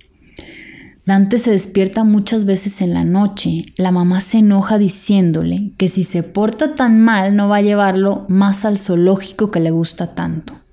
Dante 1.07 1.39
se 1.39 1.51
despierta 1.51 2.05
muchas 2.05 2.45
veces 2.45 2.83
en 2.83 2.93
la 2.93 3.03
noche. 3.03 3.65
La 3.79 3.93
mamá 3.93 4.21
se 4.21 4.39
enoja 4.39 4.77
diciéndole 4.77 5.73
que 5.79 5.89
si 5.89 6.05
se 6.05 6.23
porta 6.23 6.75
tan 6.75 7.01
mal 7.01 7.35
no 7.35 7.49
va 7.49 7.57
a 7.57 7.63
llevarlo 7.63 8.27
más 8.29 8.67
al 8.67 8.77
zoológico 8.77 9.51
que 9.51 9.61
le 9.61 9.71
gusta 9.71 10.15
tanto. 10.15 10.68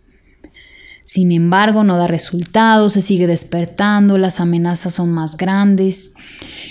Sin 1.15 1.31
embargo, 1.31 1.85
no 1.85 1.95
da 1.95 2.07
resultados, 2.07 2.91
se 2.91 2.99
sigue 2.99 3.25
despertando, 3.25 4.17
las 4.17 4.41
amenazas 4.41 4.95
son 4.95 5.13
más 5.13 5.37
grandes. 5.37 6.11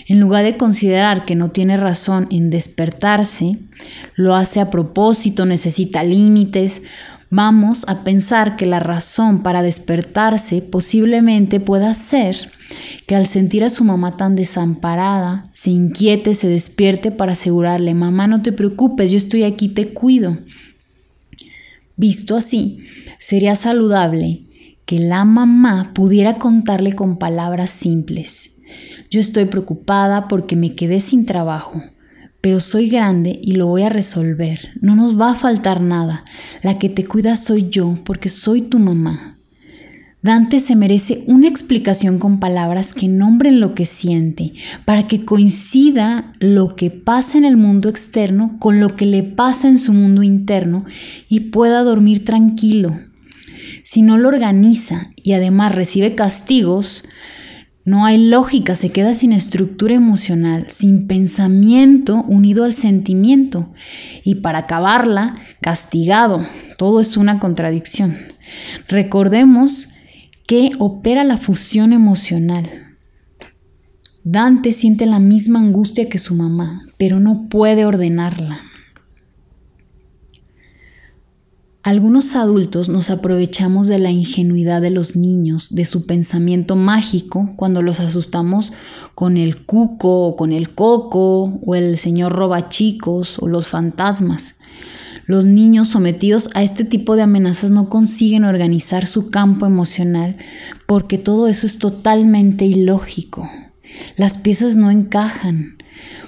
En 0.06 0.20
lugar 0.20 0.44
de 0.44 0.58
considerar 0.58 1.24
que 1.24 1.34
no 1.34 1.50
tiene 1.50 1.78
razón 1.78 2.26
en 2.30 2.50
despertarse, 2.50 3.58
lo 4.16 4.36
hace 4.36 4.60
a 4.60 4.68
propósito, 4.68 5.46
necesita 5.46 6.04
límites, 6.04 6.82
vamos 7.30 7.86
a 7.88 8.04
pensar 8.04 8.56
que 8.56 8.66
la 8.66 8.80
razón 8.80 9.42
para 9.42 9.62
despertarse 9.62 10.60
posiblemente 10.60 11.58
pueda 11.58 11.94
ser 11.94 12.50
que 13.06 13.16
al 13.16 13.26
sentir 13.26 13.64
a 13.64 13.70
su 13.70 13.82
mamá 13.82 14.18
tan 14.18 14.36
desamparada, 14.36 15.44
se 15.52 15.70
inquiete, 15.70 16.34
se 16.34 16.48
despierte 16.48 17.10
para 17.10 17.32
asegurarle, 17.32 17.94
mamá 17.94 18.26
no 18.26 18.42
te 18.42 18.52
preocupes, 18.52 19.10
yo 19.10 19.16
estoy 19.16 19.44
aquí, 19.44 19.68
te 19.68 19.94
cuido. 19.94 20.36
Visto 21.96 22.36
así, 22.36 22.78
sería 23.18 23.54
saludable 23.54 24.42
que 24.84 24.98
la 24.98 25.24
mamá 25.24 25.92
pudiera 25.94 26.38
contarle 26.38 26.94
con 26.94 27.18
palabras 27.18 27.70
simples. 27.70 28.56
Yo 29.10 29.20
estoy 29.20 29.44
preocupada 29.46 30.28
porque 30.28 30.56
me 30.56 30.74
quedé 30.74 31.00
sin 31.00 31.24
trabajo, 31.24 31.82
pero 32.40 32.60
soy 32.60 32.88
grande 32.88 33.38
y 33.42 33.52
lo 33.52 33.68
voy 33.68 33.82
a 33.82 33.88
resolver. 33.88 34.70
No 34.80 34.96
nos 34.96 35.18
va 35.18 35.30
a 35.30 35.36
faltar 35.36 35.80
nada. 35.80 36.24
La 36.62 36.78
que 36.78 36.88
te 36.88 37.06
cuida 37.06 37.36
soy 37.36 37.70
yo 37.70 37.98
porque 38.04 38.28
soy 38.28 38.62
tu 38.62 38.78
mamá. 38.78 39.33
Dante 40.24 40.58
se 40.58 40.74
merece 40.74 41.22
una 41.26 41.48
explicación 41.48 42.18
con 42.18 42.40
palabras 42.40 42.94
que 42.94 43.08
nombren 43.08 43.60
lo 43.60 43.74
que 43.74 43.84
siente, 43.84 44.54
para 44.86 45.06
que 45.06 45.26
coincida 45.26 46.32
lo 46.40 46.76
que 46.76 46.90
pasa 46.90 47.36
en 47.36 47.44
el 47.44 47.58
mundo 47.58 47.90
externo 47.90 48.56
con 48.58 48.80
lo 48.80 48.96
que 48.96 49.04
le 49.04 49.22
pasa 49.22 49.68
en 49.68 49.76
su 49.76 49.92
mundo 49.92 50.22
interno 50.22 50.86
y 51.28 51.40
pueda 51.40 51.82
dormir 51.82 52.24
tranquilo. 52.24 52.98
Si 53.82 54.00
no 54.00 54.16
lo 54.16 54.28
organiza 54.28 55.10
y 55.22 55.32
además 55.32 55.74
recibe 55.74 56.14
castigos, 56.14 57.04
no 57.84 58.06
hay 58.06 58.16
lógica, 58.16 58.76
se 58.76 58.88
queda 58.88 59.12
sin 59.12 59.30
estructura 59.30 59.92
emocional, 59.92 60.68
sin 60.70 61.06
pensamiento 61.06 62.24
unido 62.26 62.64
al 62.64 62.72
sentimiento 62.72 63.74
y 64.24 64.36
para 64.36 64.60
acabarla, 64.60 65.34
castigado. 65.60 66.46
Todo 66.78 67.02
es 67.02 67.18
una 67.18 67.38
contradicción. 67.40 68.16
Recordemos 68.88 69.93
que 70.46 70.72
opera 70.78 71.24
la 71.24 71.36
fusión 71.36 71.92
emocional. 71.92 72.96
Dante 74.24 74.72
siente 74.72 75.06
la 75.06 75.18
misma 75.18 75.58
angustia 75.58 76.08
que 76.08 76.18
su 76.18 76.34
mamá, 76.34 76.86
pero 76.98 77.20
no 77.20 77.48
puede 77.48 77.84
ordenarla. 77.84 78.62
Algunos 81.82 82.34
adultos 82.34 82.88
nos 82.88 83.10
aprovechamos 83.10 83.88
de 83.88 83.98
la 83.98 84.10
ingenuidad 84.10 84.80
de 84.80 84.88
los 84.88 85.16
niños, 85.16 85.74
de 85.74 85.84
su 85.84 86.06
pensamiento 86.06 86.76
mágico, 86.76 87.50
cuando 87.56 87.82
los 87.82 88.00
asustamos 88.00 88.72
con 89.14 89.36
el 89.36 89.66
cuco 89.66 90.28
o 90.28 90.36
con 90.36 90.52
el 90.52 90.74
coco 90.74 91.60
o 91.62 91.74
el 91.74 91.98
señor 91.98 92.32
roba 92.32 92.70
chicos 92.70 93.36
o 93.38 93.48
los 93.48 93.68
fantasmas. 93.68 94.53
Los 95.26 95.46
niños 95.46 95.88
sometidos 95.88 96.50
a 96.54 96.62
este 96.62 96.84
tipo 96.84 97.16
de 97.16 97.22
amenazas 97.22 97.70
no 97.70 97.88
consiguen 97.88 98.44
organizar 98.44 99.06
su 99.06 99.30
campo 99.30 99.64
emocional 99.64 100.36
porque 100.86 101.16
todo 101.16 101.48
eso 101.48 101.66
es 101.66 101.78
totalmente 101.78 102.66
ilógico. 102.66 103.48
Las 104.16 104.38
piezas 104.38 104.76
no 104.76 104.90
encajan. 104.90 105.78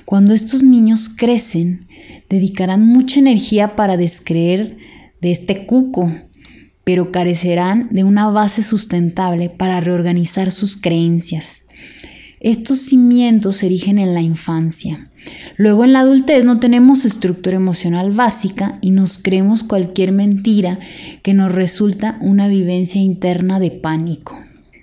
Cuando 0.05 0.35
estos 0.35 0.63
niños 0.63 1.09
crecen, 1.09 1.89
dedicarán 2.31 2.87
mucha 2.87 3.21
energía 3.21 3.77
para 3.77 3.97
descreer 3.97 4.79
de 5.21 5.31
este 5.31 5.67
cuco, 5.67 6.13
pero 6.85 7.11
carecerán 7.13 7.89
de 7.91 8.05
una 8.05 8.31
base 8.31 8.63
sustentable 8.63 9.51
para 9.51 9.81
reorganizar 9.81 10.51
sus 10.53 10.81
creencias. 10.81 11.63
Estos 12.41 12.79
cimientos 12.79 13.57
se 13.57 13.67
erigen 13.67 13.99
en 13.99 14.15
la 14.15 14.23
infancia. 14.23 15.11
Luego 15.57 15.85
en 15.85 15.93
la 15.93 16.01
adultez 16.01 16.45
no 16.45 16.59
tenemos 16.61 17.05
estructura 17.05 17.57
emocional 17.57 18.13
básica 18.13 18.79
y 18.81 18.91
nos 18.91 19.19
creemos 19.19 19.63
cualquier 19.63 20.13
mentira 20.13 20.79
que 21.23 21.35
nos 21.35 21.53
resulta 21.53 22.19
una 22.21 22.49
vivencia 22.49 23.01
interna 23.01 23.59
de 23.59 23.71
pánico. 23.71 24.39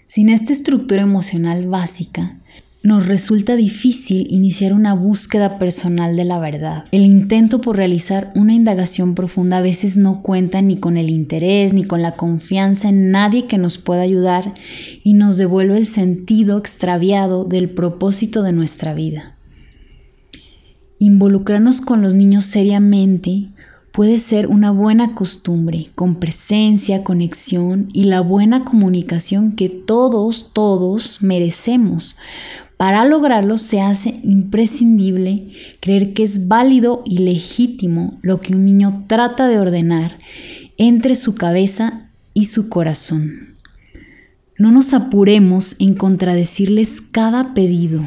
Sin 0.08 0.29
esta 0.29 0.53
estructura 0.53 1.01
emocional 1.01 1.67
básica, 1.67 2.38
nos 2.84 3.08
resulta 3.08 3.56
difícil 3.56 4.27
iniciar 4.29 4.73
una 4.73 4.93
búsqueda 4.93 5.58
personal 5.58 6.17
de 6.17 6.25
la 6.25 6.38
verdad. 6.39 6.84
El 6.91 7.06
intento 7.06 7.62
por 7.62 7.77
realizar 7.77 8.29
una 8.36 8.53
indagación 8.53 9.15
profunda 9.15 9.60
a 9.60 9.62
veces 9.62 9.95
no 9.95 10.21
cuenta 10.21 10.62
ni 10.62 10.75
con 10.77 10.97
el 10.97 11.10
interés 11.10 11.71
ni 11.71 11.86
con 11.86 12.01
la 12.01 12.17
confianza 12.17 12.89
en 12.89 13.10
nadie 13.10 13.45
que 13.47 13.58
nos 13.58 13.77
pueda 13.77 14.01
ayudar 14.01 14.53
y 15.01 15.13
nos 15.13 15.38
devuelve 15.38 15.77
el 15.77 15.86
sentido 15.86 16.58
extraviado 16.58 17.45
del 17.45 17.69
propósito 17.69 18.43
de 18.43 18.51
nuestra 18.51 18.93
vida. 18.93 19.32
Involucrarnos 20.99 21.82
con 21.82 22.01
los 22.01 22.13
niños 22.13 22.45
seriamente 22.45 23.49
puede 23.93 24.17
ser 24.17 24.47
una 24.47 24.71
buena 24.71 25.13
costumbre, 25.13 25.89
con 25.95 26.15
presencia, 26.15 27.03
conexión 27.03 27.89
y 27.93 28.06
la 28.06 28.21
buena 28.21 28.65
comunicación 28.65 29.56
que 29.56 29.69
todos, 29.69 30.51
todos 30.51 31.21
merecemos 31.21 32.17
Para 32.77 33.06
lograrlo 33.06 33.60
se 33.60 33.82
hace 33.82 34.19
imprescindible 34.23 35.51
creer 35.79 36.13
que 36.13 36.23
es 36.23 36.47
válido 36.47 37.03
y 37.06 37.19
legítimo 37.19 38.17
lo 38.21 38.41
que 38.41 38.56
un 38.56 38.65
niño 38.65 39.06
trata 39.08 39.47
de 39.47 39.60
ordenar 39.60 40.17
entre 40.77 41.15
su 41.15 41.36
cabeza 41.36 42.10
y 42.34 42.45
su 42.45 42.69
corazón. 42.69 43.58
No 44.58 44.71
nos 44.71 44.93
apuremos 44.93 45.75
en 45.79 45.93
contradecirles 45.93 46.99
cada 46.99 47.53
pedido. 47.53 48.01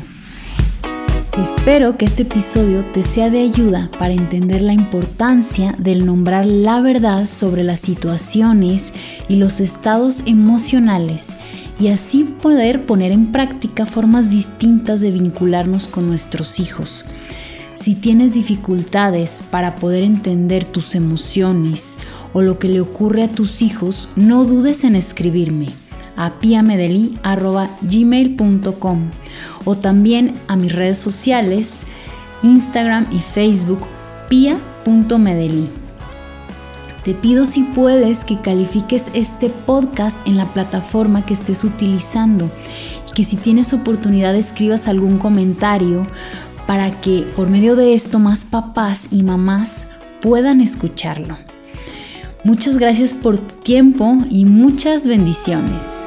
Espero 1.39 1.99
que 1.99 2.07
este 2.07 2.23
episodio 2.23 2.83
te 2.93 3.03
sea 3.03 3.29
de 3.29 3.43
ayuda 3.43 3.91
para 3.99 4.15
entender 4.15 4.63
la 4.63 4.73
importancia 4.73 5.75
del 5.79 6.07
nombrar 6.07 6.47
la 6.47 6.81
verdad 6.81 7.27
sobre 7.27 7.63
las 7.63 7.81
situaciones 7.81 8.95
y 9.29 9.37
los 9.37 9.61
estados 9.61 10.23
emocionales 10.25 11.37
y 11.79 11.89
así 11.89 12.25
poder 12.25 12.87
poner 12.87 13.13
en 13.13 13.33
práctica 13.33 13.85
formas 13.85 14.31
distintas 14.31 15.03
de 15.03 15.11
vincularnos 15.11 15.89
con 15.89 16.07
nuestros 16.07 16.59
hijos. 16.59 17.05
Si 17.75 17.95
tienes 17.95 18.33
dificultades 18.33 19.45
para 19.51 19.75
poder 19.75 20.05
entender 20.05 20.65
tus 20.65 20.95
emociones 20.95 21.99
o 22.33 22.41
lo 22.41 22.59
que 22.59 22.71
le 22.71 22.81
ocurre 22.81 23.25
a 23.25 23.29
tus 23.29 23.61
hijos, 23.61 24.09
no 24.17 24.47
dudes 24.47 24.85
en 24.85 24.97
escribirme 24.97 25.67
a 26.17 26.39
piamedeli.gmail.com 26.39 29.11
o 29.65 29.77
también 29.77 30.35
a 30.49 30.57
mis 30.57 30.73
redes 30.73 30.99
sociales, 30.99 31.87
Instagram 32.43 33.09
y 33.13 33.21
Facebook, 33.21 33.81
pia.medeli. 34.29 35.69
Te 37.05 37.15
pido 37.15 37.45
si 37.45 37.63
puedes 37.63 38.25
que 38.25 38.41
califiques 38.41 39.11
este 39.15 39.49
podcast 39.49 40.17
en 40.27 40.37
la 40.37 40.47
plataforma 40.47 41.25
que 41.25 41.35
estés 41.35 41.63
utilizando 41.63 42.51
y 43.09 43.13
que 43.13 43.23
si 43.23 43.37
tienes 43.37 43.73
oportunidad 43.73 44.35
escribas 44.35 44.89
algún 44.89 45.19
comentario 45.19 46.07
para 46.67 47.01
que 47.01 47.25
por 47.37 47.49
medio 47.49 47.77
de 47.77 47.95
esto 47.95 48.19
más 48.19 48.45
papás 48.45 49.07
y 49.13 49.23
mamás 49.23 49.87
puedan 50.21 50.61
escucharlo. 50.61 51.39
Muchas 52.43 52.77
gracias 52.77 53.15
por 53.15 53.39
tu 53.39 53.55
tiempo 53.63 54.19
y 54.29 54.45
muchas 54.45 55.07
bendiciones. 55.07 56.07